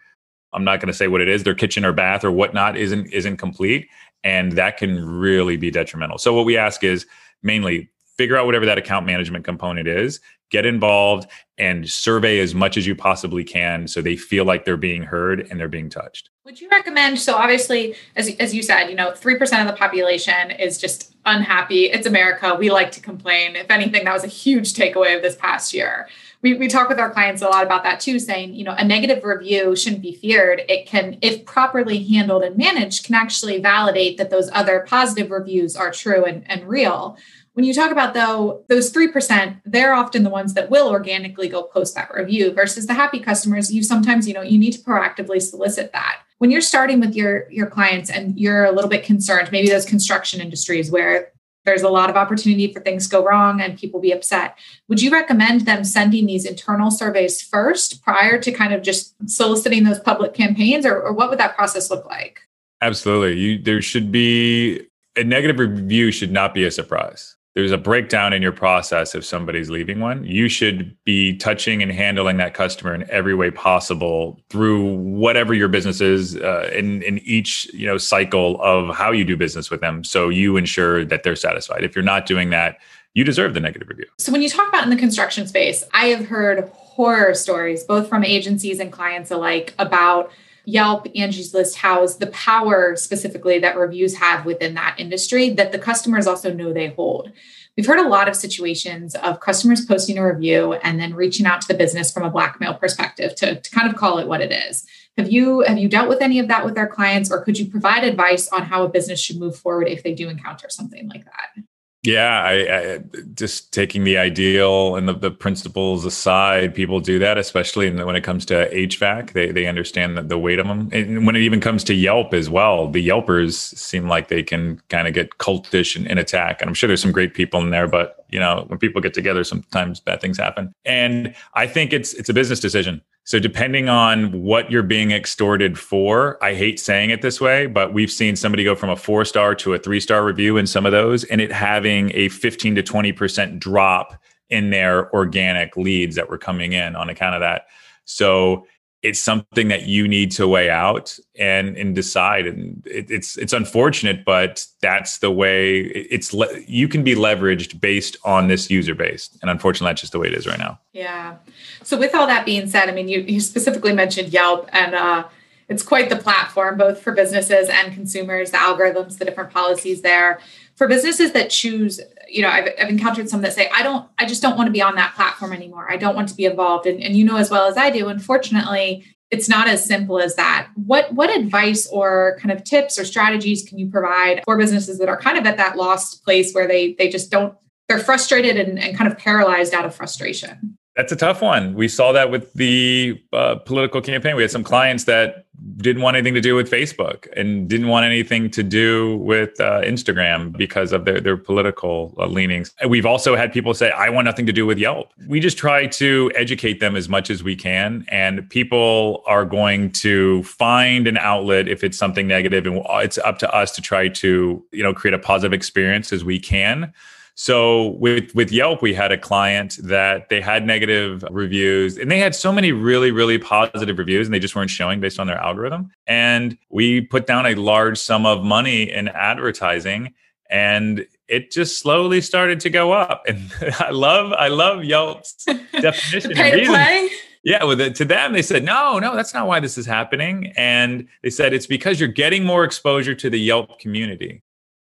I'm 0.56 0.64
not 0.64 0.80
going 0.80 0.88
to 0.88 0.98
say 0.98 1.08
what 1.08 1.22
it 1.22 1.28
is, 1.28 1.44
their 1.44 1.54
kitchen 1.54 1.86
or 1.86 1.92
bath 1.92 2.24
or 2.24 2.32
whatnot 2.32 2.78
isn't 2.78 3.12
isn't 3.12 3.38
complete, 3.38 3.90
and 4.24 4.54
that 4.54 4.78
can 4.78 5.06
really 5.06 5.58
be 5.58 5.70
detrimental. 5.70 6.18
So 6.18 6.34
what 6.34 6.46
we 6.46 6.58
ask 6.58 6.84
is 6.84 7.06
mainly 7.44 7.90
figure 8.18 8.38
out 8.38 8.46
whatever 8.46 8.66
that 8.66 8.78
account 8.78 9.06
management 9.06 9.44
component 9.44 9.88
is, 9.88 10.22
get 10.50 10.66
involved, 10.66 11.30
and 11.58 11.90
survey 11.90 12.40
as 12.40 12.56
much 12.56 12.78
as 12.78 12.88
you 12.88 12.96
possibly 12.96 13.44
can 13.44 13.88
so 13.88 14.02
they 14.02 14.16
feel 14.16 14.46
like 14.46 14.64
they're 14.64 14.78
being 14.78 15.04
heard 15.04 15.48
and 15.50 15.60
they're 15.60 15.68
being 15.68 15.90
touched. 15.90 16.30
Would 16.46 16.62
you 16.62 16.70
recommend? 16.70 17.20
So 17.20 17.36
obviously, 17.36 17.96
as 18.16 18.34
as 18.40 18.54
you 18.56 18.64
said, 18.64 18.88
you 18.88 18.96
know, 18.96 19.12
three 19.14 19.38
percent 19.38 19.68
of 19.68 19.74
the 19.74 19.78
population 19.78 20.52
is 20.52 20.78
just 20.78 21.16
unhappy. 21.26 21.86
It's 21.86 22.08
America. 22.08 22.56
We 22.58 22.70
like 22.70 22.92
to 22.92 23.02
complain. 23.02 23.56
If 23.56 23.70
anything, 23.70 24.06
that 24.06 24.14
was 24.14 24.24
a 24.24 24.28
huge 24.28 24.74
takeaway 24.74 25.16
of 25.16 25.22
this 25.22 25.36
past 25.36 25.74
year 25.74 26.08
we, 26.46 26.54
we 26.54 26.68
talk 26.68 26.90
with 26.90 27.00
our 27.00 27.10
clients 27.10 27.42
a 27.42 27.48
lot 27.48 27.66
about 27.66 27.82
that 27.82 28.00
too, 28.00 28.20
saying, 28.20 28.54
you 28.54 28.64
know, 28.64 28.76
a 28.78 28.86
negative 28.86 29.24
review 29.24 29.76
shouldn't 29.76 30.04
be 30.04 30.14
feared. 30.14 30.62
It 30.70 30.86
can, 30.86 31.18
if 31.24 31.44
properly 31.44 32.04
handled 32.04 32.44
and 32.44 32.56
managed, 32.56 33.04
can 33.04 33.16
actually 33.16 33.60
validate 33.60 34.18
that 34.20 34.30
those 34.30 34.52
other 34.54 34.86
positive 34.88 35.32
reviews 35.32 35.76
are 35.76 35.90
true 35.90 36.24
and, 36.24 36.44
and 36.48 36.70
real. 36.70 37.18
When 37.54 37.66
you 37.66 37.74
talk 37.74 37.90
about 37.90 38.14
though, 38.14 38.64
those 38.70 38.94
3%, 38.94 39.60
they're 39.66 39.96
often 39.96 40.22
the 40.22 40.30
ones 40.30 40.54
that 40.54 40.70
will 40.70 40.88
organically 40.88 41.50
go 41.50 41.64
post 41.64 41.96
that 41.96 42.14
review 42.14 42.52
versus 42.52 42.86
the 42.86 42.94
happy 42.94 43.20
customers, 43.20 43.74
you 43.74 43.82
sometimes, 43.82 44.28
you 44.28 44.36
know, 44.36 44.44
you 44.44 44.60
need 44.60 44.74
to 44.74 44.84
proactively 44.84 45.42
solicit 45.42 45.94
that. 45.94 46.20
When 46.38 46.52
you're 46.52 46.62
starting 46.62 47.00
with 47.00 47.16
your 47.16 47.50
your 47.52 47.66
clients 47.66 48.12
and 48.12 48.40
you're 48.40 48.66
a 48.66 48.72
little 48.72 48.90
bit 48.90 49.04
concerned, 49.04 49.52
maybe 49.52 49.70
those 49.70 49.86
construction 49.86 50.42
industries 50.42 50.92
where 50.92 51.32
there's 51.66 51.82
a 51.82 51.90
lot 51.90 52.10
of 52.10 52.16
opportunity 52.16 52.72
for 52.72 52.80
things 52.80 53.08
to 53.08 53.12
go 53.12 53.24
wrong 53.24 53.60
and 53.60 53.78
people 53.78 54.00
be 54.00 54.12
upset. 54.12 54.58
Would 54.88 55.02
you 55.02 55.12
recommend 55.12 55.62
them 55.62 55.84
sending 55.84 56.26
these 56.26 56.46
internal 56.46 56.92
surveys 56.92 57.42
first 57.42 58.04
prior 58.04 58.40
to 58.40 58.52
kind 58.52 58.74
of 58.74 58.82
just 58.82 59.16
soliciting 59.30 59.84
those 59.84 60.00
public 60.00 60.34
campaigns, 60.34 60.86
or, 60.86 61.02
or 61.02 61.12
what 61.14 61.30
would 61.30 61.40
that 61.40 61.56
process 61.56 61.90
look 61.90 62.06
like? 62.06 62.42
Absolutely. 62.82 63.40
You, 63.40 63.58
there 63.58 63.82
should 63.82 64.12
be 64.12 64.88
a 65.16 65.24
negative 65.24 65.60
review 65.60 66.12
should 66.12 66.32
not 66.32 66.54
be 66.54 66.64
a 66.66 66.72
surprise 66.72 67.36
there's 67.56 67.72
a 67.72 67.78
breakdown 67.78 68.34
in 68.34 68.42
your 68.42 68.52
process 68.52 69.16
if 69.16 69.26
somebody's 69.26 69.70
leaving 69.70 70.02
one. 70.02 70.24
You 70.26 70.50
should 70.50 70.96
be 71.06 71.38
touching 71.38 71.82
and 71.82 71.92
handling 71.92 72.38
that 72.38 72.54
customer 72.54 72.94
in 72.94 73.10
every 73.10 73.34
way 73.34 73.50
possible 73.50 74.40
through 74.50 74.94
whatever 74.96 75.54
your 75.54 75.70
business 75.70 76.02
is 76.02 76.36
uh, 76.36 76.70
in, 76.74 77.02
in 77.02 77.20
each 77.20 77.66
you 77.74 77.88
know 77.88 77.98
cycle 77.98 78.62
of 78.62 78.94
how 78.96 79.12
you 79.12 79.24
do 79.24 79.38
business 79.38 79.72
with 79.72 79.82
them. 79.82 80.04
So 80.04 80.30
you 80.30 80.58
ensure 80.58 81.06
that 81.06 81.24
they're 81.24 81.36
satisfied. 81.36 81.84
If 81.84 81.96
you're 81.96 82.04
not 82.04 82.26
doing 82.26 82.50
that 82.52 82.78
you 83.16 83.24
deserve 83.24 83.54
the 83.54 83.62
negative 83.62 83.88
review. 83.88 84.06
So 84.18 84.32
when 84.32 84.42
you 84.42 84.50
talk 84.50 84.68
about 84.68 84.84
in 84.84 84.90
the 84.90 84.98
construction 84.98 85.48
space 85.48 85.84
i 85.94 86.08
have 86.08 86.26
heard 86.28 86.70
horror 86.74 87.34
stories 87.34 87.84
both 87.84 88.08
from 88.08 88.24
agencies 88.24 88.80
and 88.80 88.92
clients 88.92 89.32
alike 89.32 89.74
about 89.80 90.32
Yelp, 90.66 91.08
Angie's 91.16 91.54
List 91.54 91.78
Houzz 91.78 92.20
the 92.20 92.28
power 92.28 92.96
specifically 92.96 93.60
that 93.60 93.78
reviews 93.78 94.18
have 94.18 94.46
within 94.46 94.74
that 94.76 94.96
industry 95.00 95.50
that 95.52 95.72
the 95.72 95.80
customers 95.80 96.28
also 96.28 96.54
know 96.54 96.74
they 96.74 96.90
hold. 96.90 97.32
We've 97.78 97.86
heard 97.86 98.00
a 98.00 98.08
lot 98.08 98.30
of 98.30 98.36
situations 98.36 99.16
of 99.16 99.42
customers 99.42 99.86
posting 99.86 100.18
a 100.18 100.26
review 100.26 100.74
and 100.74 101.00
then 101.00 101.14
reaching 101.14 101.46
out 101.46 101.62
to 101.62 101.68
the 101.68 101.74
business 101.74 102.12
from 102.12 102.24
a 102.24 102.30
blackmail 102.30 102.76
perspective 102.76 103.36
to, 103.36 103.60
to 103.60 103.72
kind 103.72 103.90
of 103.90 103.98
call 103.98 104.18
it 104.20 104.28
what 104.28 104.42
it 104.42 104.52
is. 104.52 104.86
Have 105.18 105.32
you 105.32 105.62
have 105.62 105.78
you 105.78 105.90
dealt 105.90 106.10
with 106.10 106.22
any 106.22 106.40
of 106.40 106.48
that 106.48 106.66
with 106.66 106.78
our 106.78 106.88
clients, 106.88 107.32
or 107.32 107.42
could 107.42 107.58
you 107.58 107.68
provide 107.68 108.04
advice 108.04 108.50
on 108.50 108.64
how 108.64 108.84
a 108.84 108.90
business 108.90 109.20
should 109.20 109.40
move 109.40 109.56
forward 109.58 109.88
if 109.88 110.04
they 110.04 110.14
do 110.14 110.30
encounter 110.30 110.68
something 110.70 111.08
like 111.10 111.26
that? 111.26 111.64
Yeah, 112.06 112.44
I, 112.44 112.54
I, 112.54 113.00
just 113.34 113.74
taking 113.74 114.04
the 114.04 114.20
ideal 114.20 114.96
and 114.96 115.08
the, 115.10 115.14
the 115.14 115.32
principles 115.32 116.06
aside, 116.06 116.76
people 116.76 117.00
do 117.00 117.18
that, 117.18 117.40
especially 117.40 117.90
when 117.90 118.16
it 118.16 118.22
comes 118.24 118.46
to 118.46 118.70
HVAC. 118.72 119.34
They 119.34 119.52
they 119.52 119.66
understand 119.66 120.16
the, 120.16 120.22
the 120.22 120.38
weight 120.38 120.60
of 120.60 120.68
them. 120.68 120.90
And 120.92 121.26
when 121.26 121.36
it 121.36 121.42
even 121.42 121.60
comes 121.60 121.84
to 121.86 121.96
Yelp 121.96 122.36
as 122.36 122.48
well, 122.48 122.88
the 122.92 123.06
Yelpers 123.06 123.54
seem 123.76 124.08
like 124.08 124.28
they 124.28 124.44
can 124.44 124.80
kind 124.90 125.08
of 125.08 125.16
get 125.16 125.40
cultish 125.40 125.96
and, 125.96 126.08
and 126.08 126.20
attack. 126.20 126.62
And 126.62 126.70
I'm 126.70 126.76
sure 126.76 126.88
there's 126.88 127.02
some 127.02 127.12
great 127.12 127.34
people 127.34 127.60
in 127.60 127.72
there, 127.72 127.88
but 127.88 128.24
you 128.30 128.40
know, 128.40 128.66
when 128.68 128.78
people 128.78 129.02
get 129.02 129.16
together, 129.16 129.44
sometimes 129.44 130.00
bad 130.00 130.22
things 130.22 130.38
happen. 130.38 130.74
And 130.86 131.34
I 131.56 131.66
think 131.66 131.92
it's 131.92 132.14
it's 132.14 132.30
a 132.30 132.34
business 132.36 132.60
decision. 132.60 133.02
So 133.26 133.40
depending 133.40 133.90
on 133.90 134.44
what 134.44 134.70
you're 134.70 134.84
being 134.84 135.10
extorted 135.10 135.80
for, 135.80 136.38
I 136.44 136.54
hate 136.54 136.80
saying 136.80 137.10
it 137.10 137.24
this 137.24 137.42
way, 137.42 137.66
but 137.66 137.92
we've 137.92 138.12
seen 138.12 138.36
somebody 138.36 138.64
go 138.64 138.76
from 138.76 138.92
a 138.92 138.96
four 138.96 139.26
star 139.26 139.56
to 139.56 139.74
a 139.74 139.80
three 139.80 140.00
star 140.00 140.24
review 140.24 140.58
in 140.58 140.68
some 140.68 140.86
of 140.86 140.92
those, 140.92 141.24
and 141.24 141.42
it 141.42 141.52
having 141.52 142.12
a 142.14 142.30
15 142.30 142.76
to 142.76 142.84
20 142.84 143.12
percent 143.14 143.60
drop 143.60 144.22
in 144.52 144.70
their 144.70 145.12
organic 145.12 145.76
leads 145.76 146.16
that 146.16 146.30
were 146.30 146.38
coming 146.38 146.74
in 146.74 146.96
on 146.96 147.10
account 147.10 147.34
of 147.34 147.42
that. 147.42 147.66
So 148.06 148.68
it's 149.06 149.22
something 149.22 149.68
that 149.68 149.84
you 149.84 150.08
need 150.08 150.32
to 150.32 150.48
weigh 150.48 150.70
out 150.70 151.18
and 151.38 151.78
and 151.78 151.94
decide. 151.94 152.48
And 152.48 152.86
it, 152.88 153.10
it's 153.12 153.38
it's 153.38 153.54
unfortunate 153.54 154.26
but 154.26 154.66
that's 154.82 155.20
the 155.20 155.32
way 155.32 155.82
it's 155.82 156.34
le- 156.34 156.60
you 156.68 156.88
can 156.88 157.04
be 157.04 157.16
leveraged 157.16 157.80
based 157.80 158.18
on 158.26 158.48
this 158.48 158.70
user 158.70 158.96
base. 158.96 159.30
And 159.42 159.52
unfortunately 159.52 159.92
that's 159.92 160.02
just 160.02 160.14
the 160.14 160.20
way 160.20 160.28
it 160.28 160.34
is 160.34 160.48
right 160.48 160.60
now. 160.60 160.80
Yeah. 160.94 161.36
So 161.84 161.98
with 161.98 162.16
all 162.16 162.28
that 162.28 162.46
being 162.46 162.68
said 162.68 162.90
i 162.90 162.92
mean 162.92 163.08
you, 163.08 163.22
you 163.22 163.40
specifically 163.40 163.94
mentioned 163.94 164.34
yelp 164.34 164.70
and 164.74 164.96
uh, 164.96 165.24
it's 165.68 165.84
quite 165.84 166.10
the 166.10 166.16
platform 166.16 166.78
both 166.78 167.02
for 167.02 167.12
businesses 167.12 167.70
and 167.70 167.94
consumers 167.94 168.52
the 168.52 168.58
algorithms 168.58 169.18
the 169.18 169.26
different 169.26 169.52
policies 169.52 170.02
there 170.02 170.40
for 170.76 170.88
businesses 170.88 171.32
that 171.32 171.50
choose 171.50 172.00
you 172.28 172.42
know 172.42 172.50
I've, 172.50 172.70
I've 172.80 172.90
encountered 172.90 173.30
some 173.30 173.42
that 173.42 173.54
say 173.54 173.70
i 173.74 173.84
don't 173.84 174.10
i 174.18 174.26
just 174.26 174.42
don't 174.42 174.58
want 174.58 174.68
to 174.68 174.72
be 174.72 174.82
on 174.82 174.96
that 174.96 175.16
platform 175.16 175.54
anymore. 175.54 175.90
I 175.90 175.98
don't 175.98 176.16
want 176.16 176.30
to 176.30 176.36
be 176.36 176.46
involved. 176.46 176.86
And, 176.86 177.02
and 177.02 177.16
you 177.16 177.24
know 177.24 177.38
as 177.38 177.50
well 177.50 177.68
as 177.68 177.78
i 177.78 177.90
do 177.90 178.08
unfortunately 178.08 179.06
it's 179.32 179.50
not 179.50 179.68
as 179.68 179.84
simple 179.84 180.20
as 180.20 180.36
that. 180.36 180.70
What 180.76 181.12
what 181.14 181.36
advice 181.36 181.88
or 181.88 182.38
kind 182.40 182.52
of 182.52 182.64
tips 182.64 183.00
or 183.00 183.06
strategies 183.06 183.68
can 183.68 183.78
you 183.78 183.90
provide 183.90 184.42
for 184.46 184.58
businesses 184.58 185.00
that 185.00 185.10
are 185.10 185.20
kind 185.20 185.38
of 185.38 185.46
at 185.46 185.58
that 185.58 185.78
lost 185.78 186.24
place 186.24 186.54
where 186.54 186.68
they 186.68 186.94
they 186.94 187.10
just 187.10 187.32
don't 187.32 187.56
they're 187.88 188.00
frustrated 188.00 188.58
and, 188.58 188.80
and 188.80 188.98
kind 188.98 189.12
of 189.12 189.18
paralyzed 189.18 189.74
out 189.74 189.86
of 189.86 189.96
frustration 189.96 190.78
that's 190.96 191.12
a 191.12 191.16
tough 191.16 191.42
one. 191.42 191.74
We 191.74 191.90
saw 191.90 192.14
that 192.14 192.32
with 192.32 192.54
the 192.54 193.22
uh, 193.34 193.56
political 193.56 194.02
campaign. 194.02 194.36
We 194.36 194.44
had 194.44 194.52
some 194.52 194.64
clients 194.64 195.04
that 195.06 195.46
didn't 195.78 196.02
want 196.02 196.16
anything 196.16 196.34
to 196.36 196.42
do 196.42 196.56
with 196.56 196.72
Facebook 196.72 197.28
and 197.36 197.68
didn't 197.68 197.88
want 197.88 198.06
anything 198.06 198.50
to 198.52 198.64
do 198.64 199.18
with 199.18 199.60
uh, 199.60 199.82
Instagram 199.82 200.56
because 200.56 200.94
of 200.94 201.04
their, 201.04 201.20
their 201.20 201.36
political 201.36 202.14
uh, 202.18 202.28
leanings. 202.28 202.74
We've 202.88 203.06
also 203.06 203.36
had 203.36 203.52
people 203.52 203.74
say, 203.74 203.92
I 203.92 204.10
want 204.10 204.26
nothing 204.26 204.46
to 204.46 204.54
do 204.54 204.66
with 204.66 204.78
Yelp. 204.78 205.12
We 205.28 205.42
just 205.42 205.58
try 205.58 205.88
to 205.88 206.32
educate 206.36 206.80
them 206.80 206.96
as 206.96 207.10
much 207.10 207.30
as 207.30 207.44
we 207.44 207.58
can. 207.58 208.06
And 208.08 208.50
people 208.50 209.22
are 209.28 209.44
going 209.44 209.92
to 209.94 210.44
find 210.44 211.08
an 211.08 211.18
outlet 211.18 211.68
if 211.68 211.84
it's 211.84 211.98
something 211.98 212.28
negative, 212.28 212.66
And 212.66 212.82
it's 213.04 213.18
up 213.18 213.40
to 213.40 213.54
us 213.54 213.72
to 213.74 213.82
try 213.82 214.08
to, 214.08 214.64
you 214.72 214.84
know, 214.84 214.94
create 214.94 215.14
a 215.14 215.20
positive 215.20 215.54
experience 215.54 216.14
as 216.14 216.24
we 216.24 216.40
can. 216.40 216.94
So 217.36 217.90
with 218.00 218.34
with 218.34 218.52
Yelp, 218.52 218.82
we 218.82 218.94
had 218.94 219.12
a 219.12 219.18
client 219.18 219.78
that 219.84 220.30
they 220.30 220.40
had 220.40 220.66
negative 220.66 221.24
reviews, 221.30 221.98
and 221.98 222.10
they 222.10 222.18
had 222.18 222.34
so 222.34 222.52
many 222.52 222.72
really 222.72 223.12
really 223.12 223.38
positive 223.38 223.98
reviews, 223.98 224.26
and 224.28 224.34
they 224.34 224.40
just 224.40 224.56
weren't 224.56 224.70
showing 224.70 225.02
based 225.02 225.20
on 225.20 225.28
their 225.28 225.38
algorithm. 225.38 225.92
And 226.08 226.58
we 226.70 227.02
put 227.02 227.28
down 227.28 227.46
a 227.46 227.56
large 227.56 227.98
sum 227.98 228.26
of 228.26 228.44
money 228.44 228.90
in 228.90 229.10
advertising, 229.10 230.14
and 230.50 231.06
it 231.28 231.52
just 231.52 231.80
slowly 231.80 232.22
started 232.22 232.62
to 232.62 232.70
go 232.70 232.94
up. 232.94 233.24
And 233.28 233.52
I 233.80 233.92
love 233.92 234.32
I 234.32 234.48
love 234.48 234.86
Yelp's 234.86 235.46
definition. 235.74 236.32
pay 236.32 236.62
to 236.62 236.66
play. 236.68 237.10
Yeah, 237.44 237.64
well, 237.64 237.76
the, 237.76 237.92
to 237.92 238.06
them, 238.06 238.34
they 238.34 238.42
said, 238.42 238.64
no, 238.64 238.98
no, 238.98 239.16
that's 239.16 239.32
not 239.32 239.46
why 239.46 239.60
this 239.60 239.78
is 239.78 239.86
happening. 239.86 240.52
And 240.58 241.08
they 241.22 241.30
said, 241.30 241.54
it's 241.54 241.68
because 241.68 242.00
you're 242.00 242.10
getting 242.10 242.44
more 242.44 242.64
exposure 242.64 243.14
to 243.14 243.30
the 243.30 243.40
Yelp 243.40 243.80
community. 243.80 244.42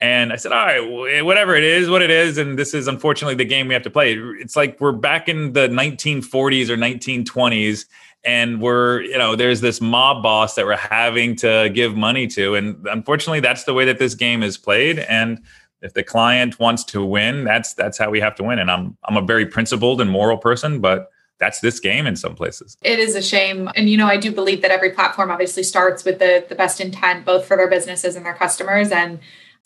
And 0.00 0.32
I 0.32 0.36
said, 0.36 0.52
all 0.52 0.66
right, 0.66 1.14
eh, 1.14 1.20
whatever 1.22 1.54
it 1.54 1.64
is, 1.64 1.88
what 1.88 2.02
it 2.02 2.10
is. 2.10 2.36
And 2.36 2.58
this 2.58 2.74
is 2.74 2.88
unfortunately 2.88 3.36
the 3.36 3.44
game 3.44 3.68
we 3.68 3.74
have 3.74 3.84
to 3.84 3.90
play. 3.90 4.14
It's 4.38 4.56
like 4.56 4.80
we're 4.80 4.92
back 4.92 5.28
in 5.28 5.52
the 5.52 5.68
1940s 5.68 6.68
or 6.68 6.76
1920s. 6.76 7.86
And 8.26 8.60
we're, 8.60 9.02
you 9.02 9.18
know, 9.18 9.36
there's 9.36 9.60
this 9.60 9.80
mob 9.80 10.22
boss 10.22 10.54
that 10.54 10.64
we're 10.64 10.76
having 10.76 11.36
to 11.36 11.70
give 11.74 11.94
money 11.94 12.26
to. 12.28 12.54
And 12.54 12.86
unfortunately, 12.86 13.40
that's 13.40 13.64
the 13.64 13.74
way 13.74 13.84
that 13.84 13.98
this 13.98 14.14
game 14.14 14.42
is 14.42 14.56
played. 14.56 14.98
And 14.98 15.42
if 15.84 15.92
the 15.92 16.02
client 16.02 16.58
wants 16.58 16.82
to 16.84 17.04
win, 17.04 17.44
that's 17.44 17.74
that's 17.74 17.98
how 17.98 18.08
we 18.08 18.18
have 18.20 18.34
to 18.36 18.42
win. 18.42 18.58
And 18.58 18.70
I'm 18.70 18.96
I'm 19.04 19.18
a 19.18 19.22
very 19.22 19.44
principled 19.44 20.00
and 20.00 20.10
moral 20.10 20.38
person, 20.38 20.80
but 20.80 21.10
that's 21.38 21.60
this 21.60 21.78
game 21.78 22.06
in 22.06 22.16
some 22.16 22.34
places. 22.34 22.78
It 22.80 22.98
is 22.98 23.14
a 23.14 23.22
shame. 23.22 23.68
And 23.76 23.90
you 23.90 23.98
know, 23.98 24.06
I 24.06 24.16
do 24.16 24.32
believe 24.32 24.62
that 24.62 24.70
every 24.70 24.90
platform 24.90 25.30
obviously 25.30 25.62
starts 25.62 26.02
with 26.02 26.18
the 26.18 26.46
the 26.48 26.54
best 26.54 26.80
intent 26.80 27.26
both 27.26 27.44
for 27.44 27.56
their 27.56 27.68
businesses 27.68 28.16
and 28.16 28.24
their 28.24 28.34
customers 28.34 28.90
and 28.90 29.18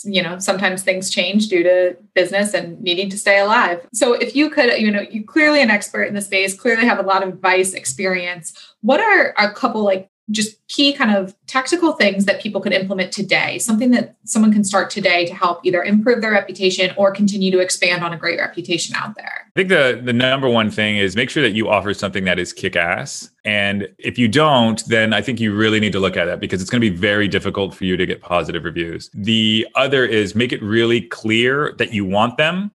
you 0.04 0.22
know 0.22 0.38
sometimes 0.38 0.82
things 0.82 1.10
change 1.10 1.48
due 1.48 1.62
to 1.62 1.96
business 2.14 2.54
and 2.54 2.80
needing 2.80 3.10
to 3.10 3.18
stay 3.18 3.38
alive. 3.38 3.86
So 3.92 4.12
if 4.14 4.36
you 4.36 4.50
could 4.50 4.78
you 4.80 4.90
know 4.90 5.00
you 5.00 5.24
clearly 5.24 5.60
an 5.60 5.70
expert 5.70 6.04
in 6.04 6.14
the 6.14 6.20
space 6.20 6.58
clearly 6.58 6.86
have 6.86 6.98
a 6.98 7.02
lot 7.02 7.22
of 7.22 7.30
advice 7.30 7.74
experience. 7.74 8.54
What 8.80 9.00
are 9.00 9.34
a 9.36 9.52
couple 9.52 9.82
like 9.82 10.08
just 10.30 10.66
key 10.68 10.92
kind 10.92 11.14
of 11.14 11.34
tactical 11.46 11.92
things 11.92 12.26
that 12.26 12.40
people 12.40 12.60
could 12.60 12.72
implement 12.72 13.12
today, 13.12 13.58
something 13.58 13.90
that 13.92 14.16
someone 14.24 14.52
can 14.52 14.62
start 14.62 14.90
today 14.90 15.24
to 15.24 15.34
help 15.34 15.64
either 15.64 15.82
improve 15.82 16.20
their 16.20 16.32
reputation 16.32 16.92
or 16.96 17.10
continue 17.10 17.50
to 17.50 17.58
expand 17.58 18.04
on 18.04 18.12
a 18.12 18.16
great 18.16 18.38
reputation 18.38 18.94
out 18.96 19.14
there? 19.16 19.46
I 19.46 19.50
think 19.54 19.68
the 19.70 20.00
the 20.04 20.12
number 20.12 20.48
one 20.48 20.70
thing 20.70 20.98
is 20.98 21.16
make 21.16 21.30
sure 21.30 21.42
that 21.42 21.52
you 21.52 21.68
offer 21.68 21.94
something 21.94 22.24
that 22.24 22.38
is 22.38 22.52
kick 22.52 22.76
ass. 22.76 23.30
And 23.44 23.88
if 23.98 24.18
you 24.18 24.28
don't, 24.28 24.84
then 24.88 25.14
I 25.14 25.22
think 25.22 25.40
you 25.40 25.54
really 25.54 25.80
need 25.80 25.92
to 25.92 26.00
look 26.00 26.16
at 26.16 26.26
that 26.26 26.38
because 26.38 26.60
it's 26.60 26.70
going 26.70 26.82
to 26.82 26.90
be 26.90 26.94
very 26.94 27.28
difficult 27.28 27.74
for 27.74 27.84
you 27.84 27.96
to 27.96 28.04
get 28.04 28.20
positive 28.20 28.64
reviews. 28.64 29.10
The 29.14 29.66
other 29.74 30.04
is 30.04 30.34
make 30.34 30.52
it 30.52 30.62
really 30.62 31.00
clear 31.00 31.74
that 31.78 31.94
you 31.94 32.04
want 32.04 32.36
them 32.36 32.72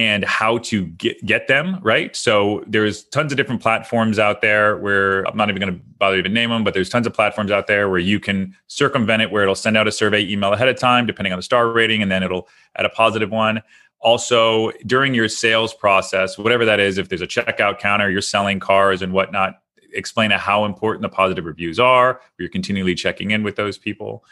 and 0.00 0.24
how 0.24 0.56
to 0.56 0.86
get, 0.86 1.22
get 1.26 1.46
them 1.46 1.78
right? 1.82 2.16
So 2.16 2.64
there's 2.66 3.04
tons 3.04 3.32
of 3.32 3.36
different 3.36 3.60
platforms 3.60 4.18
out 4.18 4.40
there 4.40 4.78
where 4.78 5.24
i'm 5.24 5.36
not 5.36 5.50
even 5.50 5.60
going 5.60 5.74
to 5.74 5.80
bother 5.98 6.16
even 6.16 6.32
name 6.32 6.48
them 6.48 6.64
but 6.64 6.72
there's 6.72 6.88
tons 6.88 7.06
of 7.06 7.12
platforms 7.12 7.50
out 7.50 7.66
there 7.66 7.90
where 7.90 7.98
you 7.98 8.18
can 8.18 8.56
circumvent 8.66 9.20
it 9.20 9.30
where 9.30 9.42
it'll 9.42 9.54
send 9.54 9.76
out 9.76 9.86
a 9.86 9.92
survey 9.92 10.26
email 10.26 10.54
ahead 10.54 10.68
of 10.68 10.78
time 10.78 11.04
depending 11.04 11.34
on 11.34 11.38
the 11.38 11.42
star 11.42 11.68
rating 11.70 12.00
and 12.00 12.10
then 12.10 12.22
it'll 12.22 12.48
add 12.76 12.86
a 12.86 12.88
positive 12.88 13.30
one. 13.30 13.60
Also 14.00 14.70
during 14.86 15.12
your 15.12 15.28
sales 15.28 15.74
process 15.74 16.38
whatever 16.38 16.64
that 16.64 16.80
is 16.80 16.96
if 16.96 17.10
there's 17.10 17.20
a 17.20 17.26
checkout 17.26 17.78
counter 17.78 18.10
you're 18.10 18.22
selling 18.22 18.58
cars 18.58 19.02
and 19.02 19.12
whatnot 19.12 19.60
explain 19.92 20.30
how 20.30 20.64
important 20.64 21.02
the 21.02 21.10
positive 21.10 21.44
reviews 21.44 21.78
are 21.78 22.22
you're 22.38 22.48
continually 22.48 22.94
checking 22.94 23.32
in 23.32 23.42
with 23.42 23.56
those 23.56 23.76
people 23.76 24.24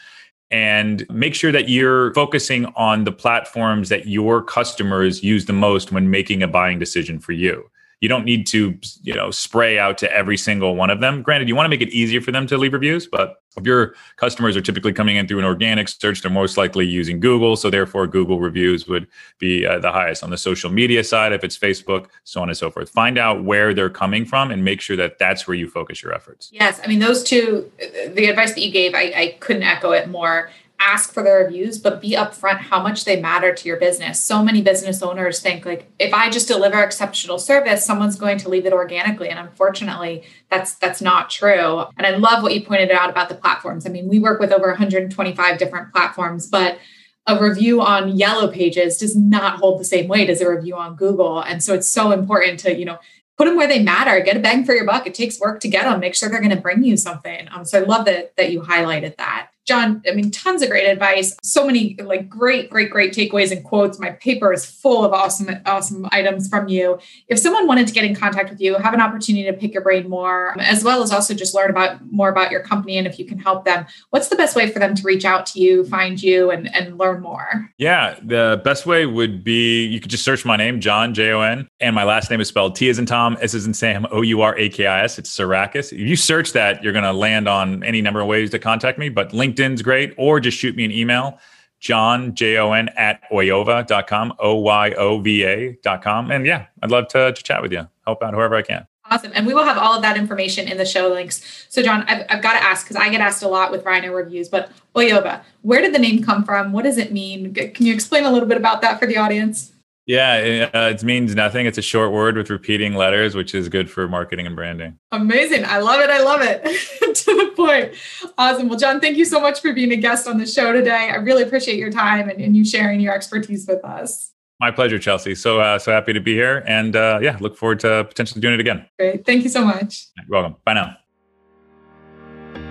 and 0.50 1.06
make 1.10 1.34
sure 1.34 1.52
that 1.52 1.68
you're 1.68 2.12
focusing 2.14 2.66
on 2.76 3.04
the 3.04 3.12
platforms 3.12 3.88
that 3.90 4.06
your 4.06 4.42
customers 4.42 5.22
use 5.22 5.44
the 5.44 5.52
most 5.52 5.92
when 5.92 6.10
making 6.10 6.42
a 6.42 6.48
buying 6.48 6.78
decision 6.78 7.18
for 7.18 7.32
you 7.32 7.68
you 8.00 8.08
don't 8.08 8.24
need 8.24 8.46
to 8.48 8.78
you 9.02 9.14
know 9.14 9.30
spray 9.30 9.78
out 9.78 9.98
to 9.98 10.12
every 10.12 10.36
single 10.36 10.76
one 10.76 10.90
of 10.90 11.00
them. 11.00 11.22
Granted 11.22 11.48
you 11.48 11.56
want 11.56 11.66
to 11.66 11.70
make 11.70 11.80
it 11.80 11.90
easier 11.90 12.20
for 12.20 12.32
them 12.32 12.46
to 12.46 12.58
leave 12.58 12.72
reviews 12.72 13.06
but 13.06 13.42
if 13.56 13.66
your 13.66 13.94
customers 14.16 14.56
are 14.56 14.60
typically 14.60 14.92
coming 14.92 15.16
in 15.16 15.26
through 15.26 15.40
an 15.40 15.44
organic 15.44 15.88
search 15.88 16.22
they're 16.22 16.30
most 16.30 16.56
likely 16.56 16.86
using 16.86 17.18
google 17.18 17.56
so 17.56 17.70
therefore 17.70 18.06
google 18.06 18.38
reviews 18.38 18.86
would 18.86 19.06
be 19.38 19.66
uh, 19.66 19.78
the 19.78 19.90
highest. 19.90 20.22
On 20.22 20.30
the 20.30 20.36
social 20.36 20.70
media 20.70 21.02
side 21.02 21.32
if 21.32 21.44
it's 21.44 21.58
facebook 21.58 22.06
so 22.24 22.40
on 22.40 22.48
and 22.48 22.56
so 22.56 22.70
forth. 22.70 22.90
Find 22.90 23.18
out 23.18 23.44
where 23.44 23.74
they're 23.74 23.90
coming 23.90 24.24
from 24.24 24.50
and 24.50 24.64
make 24.64 24.80
sure 24.80 24.96
that 24.96 25.18
that's 25.18 25.46
where 25.46 25.56
you 25.56 25.68
focus 25.68 26.02
your 26.02 26.12
efforts. 26.14 26.50
Yes 26.52 26.80
i 26.84 26.86
mean 26.86 26.98
those 26.98 27.24
two 27.24 27.70
the 28.14 28.26
advice 28.26 28.54
that 28.54 28.60
you 28.60 28.70
gave 28.70 28.94
i, 28.94 29.12
I 29.16 29.36
couldn't 29.40 29.64
echo 29.64 29.92
it 29.92 30.08
more 30.08 30.50
ask 30.80 31.12
for 31.12 31.22
their 31.22 31.44
reviews, 31.44 31.78
but 31.78 32.00
be 32.00 32.12
upfront 32.12 32.58
how 32.58 32.80
much 32.80 33.04
they 33.04 33.20
matter 33.20 33.52
to 33.52 33.68
your 33.68 33.78
business. 33.78 34.22
So 34.22 34.42
many 34.44 34.62
business 34.62 35.02
owners 35.02 35.40
think 35.40 35.64
like 35.66 35.90
if 35.98 36.14
I 36.14 36.30
just 36.30 36.46
deliver 36.46 36.82
exceptional 36.82 37.38
service, 37.38 37.84
someone's 37.84 38.16
going 38.16 38.38
to 38.38 38.48
leave 38.48 38.64
it 38.64 38.72
organically. 38.72 39.28
And 39.28 39.38
unfortunately, 39.38 40.22
that's 40.50 40.74
that's 40.74 41.02
not 41.02 41.30
true. 41.30 41.84
And 41.96 42.06
I 42.06 42.16
love 42.16 42.42
what 42.42 42.54
you 42.54 42.64
pointed 42.64 42.90
out 42.90 43.10
about 43.10 43.28
the 43.28 43.34
platforms. 43.34 43.86
I 43.86 43.90
mean, 43.90 44.08
we 44.08 44.18
work 44.20 44.38
with 44.38 44.52
over 44.52 44.68
125 44.68 45.58
different 45.58 45.92
platforms, 45.92 46.46
but 46.46 46.78
a 47.26 47.42
review 47.42 47.82
on 47.82 48.16
yellow 48.16 48.48
pages 48.50 48.98
does 48.98 49.14
not 49.16 49.58
hold 49.58 49.80
the 49.80 49.84
same 49.84 50.08
weight 50.08 50.30
as 50.30 50.40
a 50.40 50.48
review 50.48 50.76
on 50.76 50.96
Google. 50.96 51.40
And 51.40 51.62
so 51.62 51.74
it's 51.74 51.88
so 51.88 52.12
important 52.12 52.60
to, 52.60 52.74
you 52.74 52.86
know, 52.86 52.98
put 53.36 53.44
them 53.44 53.56
where 53.56 53.68
they 53.68 53.82
matter, 53.82 54.20
get 54.20 54.36
a 54.36 54.40
bang 54.40 54.64
for 54.64 54.74
your 54.74 54.86
buck. 54.86 55.06
It 55.06 55.14
takes 55.14 55.38
work 55.38 55.60
to 55.60 55.68
get 55.68 55.84
them, 55.84 56.00
make 56.00 56.14
sure 56.14 56.28
they're 56.28 56.40
going 56.40 56.54
to 56.54 56.60
bring 56.60 56.82
you 56.82 56.96
something. 56.96 57.48
Um, 57.52 57.64
so 57.64 57.80
I 57.80 57.84
love 57.84 58.06
that 58.06 58.34
that 58.36 58.50
you 58.50 58.62
highlighted 58.62 59.16
that 59.16 59.50
John, 59.68 60.02
I 60.08 60.14
mean, 60.14 60.30
tons 60.30 60.62
of 60.62 60.70
great 60.70 60.86
advice. 60.86 61.36
So 61.42 61.66
many 61.66 61.94
like 62.02 62.26
great, 62.28 62.70
great, 62.70 62.90
great 62.90 63.12
takeaways 63.12 63.52
and 63.52 63.62
quotes. 63.62 63.98
My 63.98 64.12
paper 64.12 64.50
is 64.50 64.64
full 64.64 65.04
of 65.04 65.12
awesome, 65.12 65.50
awesome 65.66 66.08
items 66.10 66.48
from 66.48 66.68
you. 66.68 66.98
If 67.28 67.38
someone 67.38 67.66
wanted 67.66 67.86
to 67.86 67.92
get 67.92 68.04
in 68.04 68.14
contact 68.14 68.48
with 68.48 68.62
you, 68.62 68.76
have 68.76 68.94
an 68.94 69.02
opportunity 69.02 69.44
to 69.44 69.52
pick 69.52 69.74
your 69.74 69.82
brain 69.82 70.08
more, 70.08 70.58
as 70.58 70.82
well 70.82 71.02
as 71.02 71.12
also 71.12 71.34
just 71.34 71.54
learn 71.54 71.68
about 71.68 72.00
more 72.10 72.30
about 72.30 72.50
your 72.50 72.60
company 72.62 72.96
and 72.96 73.06
if 73.06 73.18
you 73.18 73.26
can 73.26 73.38
help 73.38 73.66
them, 73.66 73.84
what's 74.08 74.28
the 74.28 74.36
best 74.36 74.56
way 74.56 74.70
for 74.70 74.78
them 74.78 74.94
to 74.94 75.02
reach 75.02 75.26
out 75.26 75.44
to 75.46 75.60
you, 75.60 75.84
find 75.84 76.22
you, 76.22 76.50
and, 76.50 76.74
and 76.74 76.96
learn 76.96 77.20
more? 77.20 77.70
Yeah, 77.76 78.18
the 78.22 78.62
best 78.64 78.86
way 78.86 79.04
would 79.04 79.44
be 79.44 79.84
you 79.84 80.00
could 80.00 80.10
just 80.10 80.24
search 80.24 80.46
my 80.46 80.56
name, 80.56 80.80
John 80.80 81.12
J 81.12 81.32
O 81.32 81.42
N, 81.42 81.68
and 81.80 81.94
my 81.94 82.04
last 82.04 82.30
name 82.30 82.40
is 82.40 82.48
spelled 82.48 82.74
T 82.74 82.88
as 82.88 82.98
in 82.98 83.04
Tom, 83.04 83.36
S 83.42 83.52
as 83.54 83.66
in 83.66 83.74
Sam, 83.74 84.06
O 84.10 84.22
U 84.22 84.40
R 84.40 84.56
A 84.58 84.70
K 84.70 84.86
I 84.86 85.04
S. 85.04 85.18
It's 85.18 85.36
Tsourakis. 85.36 85.92
If 85.92 85.98
you 85.98 86.16
search 86.16 86.54
that, 86.54 86.82
you're 86.82 86.94
going 86.94 87.04
to 87.04 87.12
land 87.12 87.48
on 87.48 87.82
any 87.84 88.00
number 88.00 88.20
of 88.20 88.26
ways 88.26 88.48
to 88.50 88.58
contact 88.58 88.98
me, 88.98 89.10
but 89.10 89.34
LinkedIn's 89.58 89.82
great, 89.82 90.14
or 90.16 90.40
just 90.40 90.56
shoot 90.56 90.76
me 90.76 90.84
an 90.84 90.92
email, 90.92 91.38
John, 91.80 92.34
J 92.34 92.58
O 92.58 92.72
N, 92.72 92.88
at 92.96 93.20
oyova.com, 93.30 94.34
O 94.38 94.54
Y 94.56 94.92
O 94.92 95.20
V 95.20 95.44
A.com. 95.44 96.30
And 96.30 96.46
yeah, 96.46 96.66
I'd 96.82 96.90
love 96.90 97.08
to, 97.08 97.32
to 97.32 97.42
chat 97.42 97.62
with 97.62 97.72
you, 97.72 97.88
help 98.06 98.22
out 98.22 98.34
whoever 98.34 98.56
I 98.56 98.62
can. 98.62 98.86
Awesome. 99.10 99.32
And 99.34 99.46
we 99.46 99.54
will 99.54 99.64
have 99.64 99.78
all 99.78 99.94
of 99.94 100.02
that 100.02 100.18
information 100.18 100.68
in 100.68 100.76
the 100.76 100.84
show 100.84 101.08
links. 101.08 101.66
So, 101.70 101.82
John, 101.82 102.02
I've, 102.02 102.26
I've 102.28 102.42
got 102.42 102.52
to 102.52 102.62
ask 102.62 102.84
because 102.84 102.96
I 102.96 103.08
get 103.08 103.22
asked 103.22 103.42
a 103.42 103.48
lot 103.48 103.70
with 103.70 103.84
Rhino 103.86 104.12
reviews, 104.12 104.50
but 104.50 104.70
Oyova, 104.94 105.40
where 105.62 105.80
did 105.80 105.94
the 105.94 105.98
name 105.98 106.22
come 106.22 106.44
from? 106.44 106.72
What 106.72 106.84
does 106.84 106.98
it 106.98 107.10
mean? 107.10 107.54
Can 107.54 107.86
you 107.86 107.94
explain 107.94 108.24
a 108.24 108.30
little 108.30 108.48
bit 108.48 108.58
about 108.58 108.82
that 108.82 109.00
for 109.00 109.06
the 109.06 109.16
audience? 109.16 109.72
Yeah, 110.08 110.70
uh, 110.72 110.88
it 110.88 111.04
means 111.04 111.34
nothing. 111.34 111.66
It's 111.66 111.76
a 111.76 111.82
short 111.82 112.12
word 112.12 112.38
with 112.38 112.48
repeating 112.48 112.94
letters, 112.94 113.34
which 113.34 113.54
is 113.54 113.68
good 113.68 113.90
for 113.90 114.08
marketing 114.08 114.46
and 114.46 114.56
branding. 114.56 114.98
Amazing. 115.12 115.66
I 115.66 115.80
love 115.80 116.00
it. 116.00 116.08
I 116.08 116.22
love 116.22 116.40
it. 116.40 116.64
to 117.14 117.36
the 117.36 117.52
point. 117.54 117.94
Awesome. 118.38 118.70
Well, 118.70 118.78
John, 118.78 119.00
thank 119.00 119.18
you 119.18 119.26
so 119.26 119.38
much 119.38 119.60
for 119.60 119.74
being 119.74 119.92
a 119.92 119.96
guest 119.96 120.26
on 120.26 120.38
the 120.38 120.46
show 120.46 120.72
today. 120.72 121.10
I 121.12 121.16
really 121.16 121.42
appreciate 121.42 121.78
your 121.78 121.92
time 121.92 122.30
and, 122.30 122.40
and 122.40 122.56
you 122.56 122.64
sharing 122.64 123.00
your 123.00 123.14
expertise 123.14 123.66
with 123.68 123.84
us. 123.84 124.32
My 124.60 124.70
pleasure, 124.70 124.98
Chelsea. 124.98 125.34
So 125.34 125.60
uh, 125.60 125.78
so 125.78 125.92
happy 125.92 126.14
to 126.14 126.20
be 126.20 126.32
here, 126.32 126.64
and 126.66 126.96
uh, 126.96 127.20
yeah, 127.22 127.36
look 127.38 127.56
forward 127.56 127.78
to 127.80 128.04
potentially 128.08 128.40
doing 128.40 128.54
it 128.54 128.60
again. 128.60 128.86
Great. 128.98 129.26
Thank 129.26 129.44
you 129.44 129.50
so 129.50 129.62
much. 129.62 130.08
You're 130.16 130.26
welcome. 130.30 130.56
Bye 130.64 130.74
now. 130.74 130.96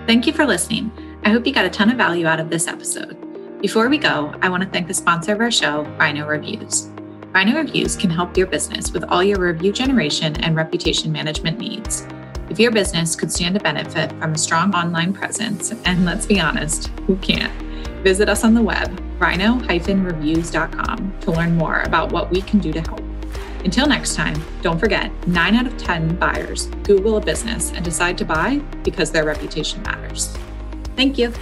Thank 0.08 0.26
you 0.26 0.32
for 0.32 0.44
listening. 0.44 0.90
I 1.24 1.30
hope 1.30 1.46
you 1.46 1.54
got 1.54 1.64
a 1.64 1.70
ton 1.70 1.88
of 1.88 1.96
value 1.96 2.26
out 2.26 2.40
of 2.40 2.50
this 2.50 2.66
episode. 2.66 3.16
Before 3.62 3.88
we 3.88 3.96
go, 3.96 4.34
I 4.42 4.48
want 4.48 4.64
to 4.64 4.68
thank 4.68 4.88
the 4.88 4.94
sponsor 4.94 5.32
of 5.32 5.40
our 5.40 5.52
show, 5.52 5.84
Rhino 5.98 6.26
Reviews. 6.26 6.90
Rhino 7.32 7.56
Reviews 7.56 7.94
can 7.94 8.08
help 8.08 8.36
your 8.38 8.46
business 8.46 8.90
with 8.90 9.04
all 9.04 9.22
your 9.22 9.38
review 9.38 9.70
generation 9.70 10.34
and 10.42 10.56
reputation 10.56 11.12
management 11.12 11.58
needs. 11.58 12.06
If 12.48 12.58
your 12.58 12.70
business 12.70 13.14
could 13.14 13.30
stand 13.30 13.54
to 13.54 13.60
benefit 13.60 14.10
from 14.12 14.32
a 14.32 14.38
strong 14.38 14.74
online 14.74 15.12
presence, 15.12 15.72
and 15.84 16.06
let's 16.06 16.24
be 16.24 16.40
honest, 16.40 16.86
who 17.06 17.16
can't? 17.16 17.52
Visit 18.02 18.30
us 18.30 18.44
on 18.44 18.54
the 18.54 18.62
web, 18.62 18.98
rhino-reviews.com, 19.20 21.14
to 21.20 21.30
learn 21.30 21.54
more 21.54 21.82
about 21.82 22.12
what 22.12 22.30
we 22.30 22.40
can 22.40 22.60
do 22.60 22.72
to 22.72 22.80
help. 22.80 23.02
Until 23.62 23.86
next 23.86 24.14
time, 24.14 24.42
don't 24.62 24.78
forget 24.78 25.12
9 25.28 25.54
out 25.54 25.66
of 25.66 25.76
10 25.76 26.16
buyers 26.16 26.66
Google 26.84 27.18
a 27.18 27.20
business 27.20 27.72
and 27.72 27.84
decide 27.84 28.16
to 28.18 28.24
buy 28.24 28.56
because 28.84 29.10
their 29.10 29.26
reputation 29.26 29.82
matters. 29.82 30.34
Thank 30.96 31.18
you. 31.18 31.34